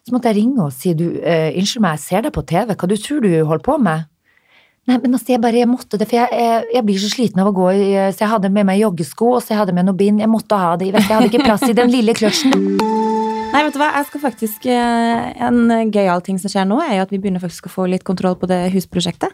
Så 0.08 0.16
måtte 0.16 0.32
jeg 0.32 0.40
ringe 0.40 0.64
og 0.64 0.72
si 0.74 0.94
du, 0.98 1.10
eh, 1.20 1.52
unnskyld 1.60 1.84
meg, 1.84 1.98
jeg 2.00 2.06
ser 2.06 2.24
deg 2.26 2.34
på 2.34 2.46
TV, 2.48 2.72
hva 2.72 2.90
du 2.90 2.96
tror 2.96 3.26
du 3.26 3.30
holder 3.36 3.66
på 3.68 3.76
med? 3.84 4.08
Nei, 4.88 4.98
men 5.04 5.14
altså, 5.14 5.34
jeg 5.34 5.42
bare 5.44 5.60
jeg 5.60 5.70
måtte 5.70 6.00
det, 6.00 6.08
for 6.10 6.18
jeg, 6.18 6.30
jeg, 6.34 6.64
jeg 6.74 6.86
blir 6.88 7.02
så 7.02 7.10
sliten 7.12 7.42
av 7.44 7.50
å 7.52 7.54
gå 7.54 7.68
i 7.76 7.90
Så 8.16 8.24
jeg 8.24 8.32
hadde 8.32 8.50
med 8.54 8.66
meg 8.70 8.80
joggesko, 8.82 9.36
og 9.36 9.44
så 9.44 9.54
jeg 9.54 9.62
hadde 9.62 9.76
med 9.78 9.90
noe 9.90 9.98
bind. 9.98 10.24
Jeg 10.24 10.32
måtte 10.32 10.58
ha 10.58 10.72
det. 10.80 10.94
Jeg 10.96 11.06
hadde 11.10 11.30
ikke 11.30 11.46
plass 11.46 11.68
i 11.68 11.76
den 11.78 11.92
lille 11.94 12.16
kløtsjen. 12.18 12.56
Nei, 13.54 13.64
vet 13.66 13.74
du 13.74 13.80
hva, 13.82 13.90
jeg 13.98 14.06
skal 14.12 14.22
faktisk 14.22 14.66
eh, 14.70 15.30
En 15.48 15.90
gøyal 15.90 16.22
ting 16.26 16.38
som 16.42 16.52
skjer 16.54 16.68
nå, 16.70 16.78
er 16.86 17.00
jo 17.00 17.06
at 17.08 17.14
vi 17.14 17.18
begynner 17.22 17.42
faktisk 17.42 17.66
å 17.66 17.74
få 17.74 17.88
litt 17.90 18.06
kontroll 18.06 18.38
på 18.38 18.50
det 18.50 18.68
husprosjektet. 18.76 19.34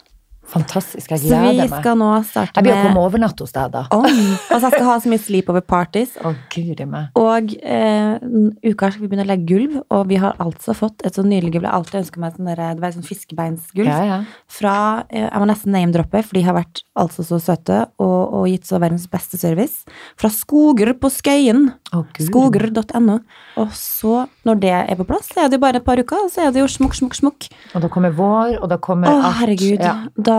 Fantastisk. 0.52 1.10
Jeg 1.12 1.24
Så 1.26 1.40
vi 1.58 1.68
skal 1.72 1.98
nå 2.00 2.10
starte 2.28 2.62
med 2.62 2.62
Jeg 2.62 2.66
blir 2.68 2.76
å 2.76 2.84
komme 2.86 3.02
og 3.02 3.10
overnatte 3.10 3.46
hos 3.46 3.54
deg, 3.56 3.72
da. 3.74 3.86
Oh, 3.96 4.06
Altså, 4.06 4.68
jeg 4.68 4.76
skal 4.76 4.86
ha 4.88 4.98
så 5.02 5.12
mye 5.12 5.24
sleepover 5.24 5.66
parties. 5.66 6.16
Å, 6.22 6.34
guri 6.54 6.88
meg. 6.90 7.18
Og 7.20 7.56
eh, 7.60 8.22
uka 8.66 8.92
skal 8.92 9.04
vi 9.04 9.10
begynne 9.10 9.26
å 9.26 9.32
legge 9.32 9.50
gulv, 9.50 9.80
og 9.90 10.06
vi 10.12 10.20
har 10.22 10.38
altså 10.44 10.76
fått 10.78 11.06
et 11.08 11.18
sånn 11.18 11.30
nydelig 11.32 11.56
gulv. 11.56 11.66
Jeg 11.66 11.72
har 11.72 11.80
alltid 11.80 12.00
ønsket 12.04 12.22
meg 12.22 12.38
sånn 12.38 12.52
der, 12.52 12.64
det 12.78 12.86
var 12.86 12.96
sånn 12.96 13.08
fiskebeinsgulv. 13.08 13.90
Ja, 13.90 14.00
ja. 14.06 14.20
Fra, 14.60 14.78
eh, 15.10 15.26
jeg 15.26 15.42
må 15.42 15.50
nesten 15.50 15.76
name-droppe, 15.76 16.24
for 16.26 16.38
de 16.38 16.46
har 16.46 16.58
vært 16.58 16.86
altså 16.96 17.26
så 17.28 17.42
søte 17.42 17.82
og, 17.98 18.20
og 18.40 18.48
gitt 18.52 18.70
så 18.70 18.80
verdens 18.84 19.10
beste 19.12 19.40
service. 19.42 19.84
Fra 20.20 20.32
Skoger 20.34 20.94
på 21.00 21.12
Skøyen. 21.14 21.70
Oh. 21.96 22.06
Skoger.no. 22.22 23.20
Og 23.62 23.76
så, 23.78 24.26
når 24.46 24.60
det 24.62 24.72
er 24.76 24.96
på 25.00 25.06
plass, 25.10 25.28
så 25.34 25.44
er 25.46 25.50
det 25.50 25.58
jo 25.58 25.64
bare 25.66 25.80
et 25.82 25.86
par 25.86 25.98
uker, 25.98 26.26
og 26.26 26.30
så 26.32 26.46
er 26.48 26.52
det 26.54 26.62
jo 26.62 26.68
smukk, 26.70 26.94
smukk, 26.98 27.16
smukk. 27.18 27.48
Og 27.76 27.82
da 27.82 27.88
kommer 27.90 28.12
vår, 28.14 28.60
og 28.62 28.70
da 28.70 28.78
kommer 28.78 29.10
Å, 29.10 29.16
alt. 29.26 29.38
herregud. 29.42 29.80
Ja. 29.82 29.96
Da, 30.16 30.38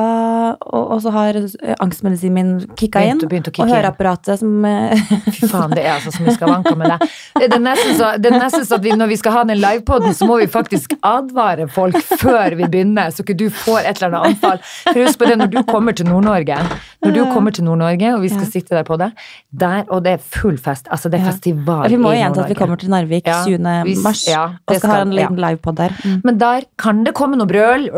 og, 0.63 0.85
og 0.97 1.01
så 1.03 1.11
har 1.15 1.37
eh, 1.41 1.75
angstmedisinen 1.83 2.35
min 2.37 2.77
kicka 2.79 3.03
inn. 3.05 3.19
Begynt- 3.27 3.51
Og 3.51 3.69
høreapparatet 3.71 4.39
som 4.41 4.65
eh, 4.65 4.95
Fy 5.37 5.49
faen, 5.51 5.75
det 5.75 5.85
er 5.85 5.97
altså 5.97 6.13
så 6.15 6.23
mye 6.25 6.35
skavanker 6.37 6.77
med 6.79 6.93
deg. 6.95 7.07
Det 7.43 7.49
er 7.51 7.63
nesten 7.67 7.97
så, 7.99 8.13
det 8.23 8.31
er 8.33 8.39
nesten 8.39 8.65
så 8.69 8.79
at 8.79 8.85
vi, 8.87 8.95
når 8.97 9.11
vi 9.13 9.19
skal 9.21 9.33
ha 9.37 9.45
den 9.51 9.59
livepoden, 9.61 10.15
så 10.17 10.29
må 10.31 10.39
vi 10.41 10.47
faktisk 10.51 10.95
advare 11.07 11.67
folk 11.73 11.99
før 12.21 12.57
vi 12.59 12.69
begynner, 12.71 13.11
så 13.13 13.25
ikke 13.27 13.37
du 13.43 13.47
får 13.51 13.83
et 13.91 14.01
eller 14.03 14.17
annet 14.21 14.37
anfall. 14.37 14.63
For 14.87 15.03
husk 15.03 15.21
på 15.21 15.29
det, 15.31 15.39
når 15.43 15.53
du 15.53 15.61
kommer 15.69 15.97
til 15.97 16.07
Nord-Norge, 16.09 16.57
når 17.05 17.17
du 17.17 17.23
kommer 17.35 17.51
til 17.57 17.67
Nord-Norge, 17.67 18.15
og 18.17 18.23
vi 18.23 18.31
skal 18.33 18.45
Ja. 18.47 18.51
sitte 18.53 18.77
der 18.77 18.85
på 18.87 18.97
det, 19.01 19.11
der, 19.51 19.83
og 19.91 20.05
det 20.05 20.13
er 20.17 20.23
full 20.23 20.57
fest, 20.61 20.87
altså 20.93 21.09
det 21.11 21.21
er 21.21 21.25
Ja. 21.27 21.31
festival 21.33 21.85
Ja, 21.87 21.89
Vi 21.97 21.97
må 22.03 22.13
jo 22.13 22.21
gjenta 22.21 22.43
at 22.45 22.49
vi 22.53 22.55
kommer 22.59 22.77
til 22.81 22.91
Narvik 22.93 23.27
Ja, 23.27 23.43
20. 23.45 23.59
vi- 23.85 23.96
mars 24.05 24.23
ja, 24.29 24.45
og 24.59 24.75
skal, 24.75 24.81
skal 24.81 24.93
ha 24.93 24.99
en 25.05 25.15
liten 25.17 25.41
livepod 25.41 25.79
der. 25.79 25.95
Mm. 26.05 26.19
Men 26.27 26.41
der 26.41 26.67
kan 26.81 27.03
det 27.07 27.15
komme 27.17 27.39
noe 27.39 27.49
brøl. 27.51 27.89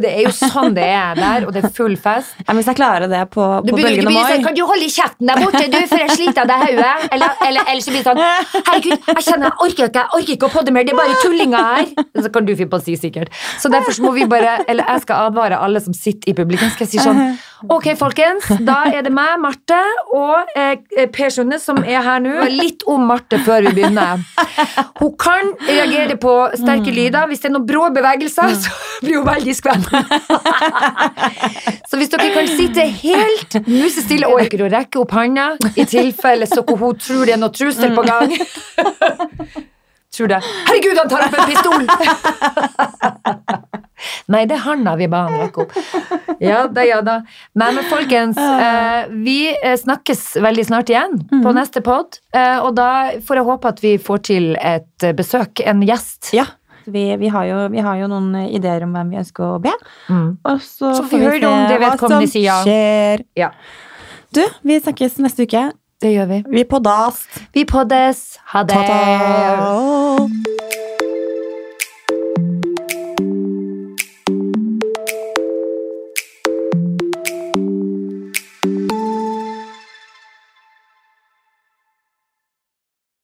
Det 0.00 0.10
er 0.10 0.24
jo 0.26 0.32
sånn 0.34 0.74
det 0.76 0.86
er 0.86 1.18
der, 1.18 1.46
og 1.48 1.54
det 1.54 1.64
er 1.66 1.74
full 1.74 1.96
fest. 2.00 2.36
Ja, 2.46 2.54
hvis 2.56 2.70
jeg 2.70 2.78
klarer 2.78 3.10
det 3.10 3.22
på, 3.34 3.44
på 3.66 3.76
bølgen 3.76 4.08
av 4.08 4.14
bli 4.14 4.24
sånn, 4.24 4.46
kan 4.46 4.56
du 4.56 4.62
holde 4.68 4.88
kjeften 4.90 5.30
der 5.30 5.42
borte, 5.44 5.64
du, 5.72 5.78
for 5.90 6.04
jeg 6.04 6.16
sliter 6.16 6.44
av 6.44 6.50
deg 6.50 6.64
hodet? 6.66 7.10
Eller, 7.10 7.36
eller, 7.48 7.68
eller 7.72 7.84
så 7.84 7.94
blir 7.94 8.02
det 8.02 8.08
sånn, 8.08 8.22
herregud, 8.70 9.10
jeg 9.10 9.26
kjenner 9.26 9.50
jeg 9.50 9.66
orker 9.66 9.90
ikke, 9.90 10.04
jeg 10.04 10.20
orker 10.20 10.36
ikke 10.36 10.50
å 10.50 10.54
podde 10.54 10.74
mer, 10.74 10.86
det 10.86 10.94
er 10.94 11.00
bare 11.00 11.20
tullinger 11.24 11.68
her. 11.70 12.08
Så 12.20 12.32
kan 12.34 12.46
du 12.46 12.54
finne 12.54 12.72
på 12.72 12.80
å 12.80 12.84
si 12.84 12.96
sikkert. 13.00 13.34
Så 13.60 13.70
derfor 13.72 13.96
så 13.96 14.04
må 14.04 14.14
vi 14.16 14.26
bare, 14.30 14.58
eller 14.70 14.88
jeg 14.94 15.04
skal 15.06 15.30
advare 15.30 15.60
alle 15.60 15.82
som 15.84 15.96
sitter 15.96 16.32
i 16.32 16.36
publikum, 16.36 16.70
skal 16.74 16.86
jeg 16.86 16.94
si 16.94 17.02
sånn, 17.02 17.20
ok 17.70 17.90
folkens, 18.00 18.46
da 18.64 18.82
er 18.90 19.04
det 19.06 19.12
meg, 19.14 19.36
Marte, 19.42 19.78
og 20.16 20.54
eh, 20.56 21.06
Per 21.12 21.32
Sunde 21.34 21.60
som 21.62 21.80
er 21.82 22.02
her 22.04 22.22
nå. 22.22 22.36
Litt 22.54 22.84
om 22.90 23.04
Marte 23.10 23.40
før 23.44 23.68
vi 23.68 23.74
begynner. 23.80 24.22
Hun 25.00 25.12
kan 25.20 25.52
reagere 25.68 26.16
på 26.20 26.34
sterke 26.54 26.92
lyder. 26.94 27.26
Hvis 27.30 27.42
det 27.42 27.50
er 27.50 27.54
noen 27.56 27.66
brå 27.68 27.88
bevegelser, 27.94 28.54
så 28.60 28.70
blir 29.04 29.20
hun 29.20 29.26
veldig 29.28 29.54
skvett. 29.56 29.84
Så 31.90 31.98
hvis 31.98 32.12
dere 32.12 32.30
kan 32.34 32.46
sitte 32.50 32.86
helt 33.00 33.58
musestille 33.66 34.28
og 34.30 34.44
ikke 34.44 34.68
rekke 34.70 35.02
opp 35.02 35.12
handa 35.16 35.52
i 35.74 35.84
tilfelle 35.88 36.46
så 36.46 36.62
hun 36.66 36.96
tror 37.00 37.26
det 37.26 37.34
er 37.34 37.40
noe 37.40 37.52
trussel 37.54 37.94
på 37.96 38.06
gang 38.06 38.32
Tror 40.10 40.26
det. 40.26 40.40
Herregud, 40.66 40.98
han 40.98 41.08
tar 41.10 41.22
opp 41.28 41.34
en 41.38 41.46
pistol! 41.46 41.82
Nei, 44.32 44.44
det 44.48 44.56
er 44.58 44.62
handa 44.64 44.94
vi 45.00 45.06
ba 45.12 45.24
han 45.28 45.38
rekke 45.42 45.64
opp. 45.66 45.74
Ja 46.40 46.62
da, 46.72 46.84
ja 46.88 47.00
da. 47.04 47.18
Nei, 47.60 47.70
men 47.76 47.84
folkens, 47.90 48.38
eh, 48.40 49.10
vi 49.24 49.38
eh, 49.52 49.74
snakkes 49.76 50.22
veldig 50.40 50.64
snart 50.70 50.88
igjen 50.92 51.18
på 51.44 51.52
neste 51.56 51.82
pod. 51.84 52.20
Eh, 52.32 52.56
og 52.64 52.74
da 52.78 52.88
får 53.26 53.40
jeg 53.42 53.48
håpe 53.50 53.68
at 53.74 53.82
vi 53.84 53.96
får 54.00 54.22
til 54.30 54.48
et 54.56 55.10
besøk, 55.18 55.60
en 55.68 55.82
gjest. 55.84 56.32
Ja. 56.36 56.46
Vi, 56.90 57.02
vi, 57.20 57.28
har 57.30 57.44
jo, 57.46 57.58
vi 57.70 57.82
har 57.84 57.98
jo 58.00 58.06
noen 58.10 58.32
ideer 58.48 58.82
om 58.86 58.94
hvem 58.96 59.10
vi 59.12 59.18
ønsker 59.20 59.44
å 59.44 59.58
be. 59.62 59.74
Mm. 60.08 60.30
Og 60.48 60.62
så, 60.64 60.94
Så 60.96 61.04
får 61.10 61.18
vi 61.20 61.26
vi 61.28 61.42
se 61.42 61.46
om 61.50 61.68
det 61.68 61.76
vedkommende 61.84 62.30
sier. 62.32 62.64
skjer. 62.64 63.26
Ja, 63.38 63.50
Du, 64.34 64.42
vi 64.64 64.80
snakkes 64.80 65.18
neste 65.20 65.44
uke. 65.44 65.66
det 66.00 66.14
gjør 66.14 66.26
vi. 66.32 66.40
Vi 66.56 66.64
poddas. 66.64 67.20
Vi 67.52 67.66
poddes. 67.68 68.38
Ha 68.54 68.64
det. 68.64 68.80
Ta-ta. 68.80 70.69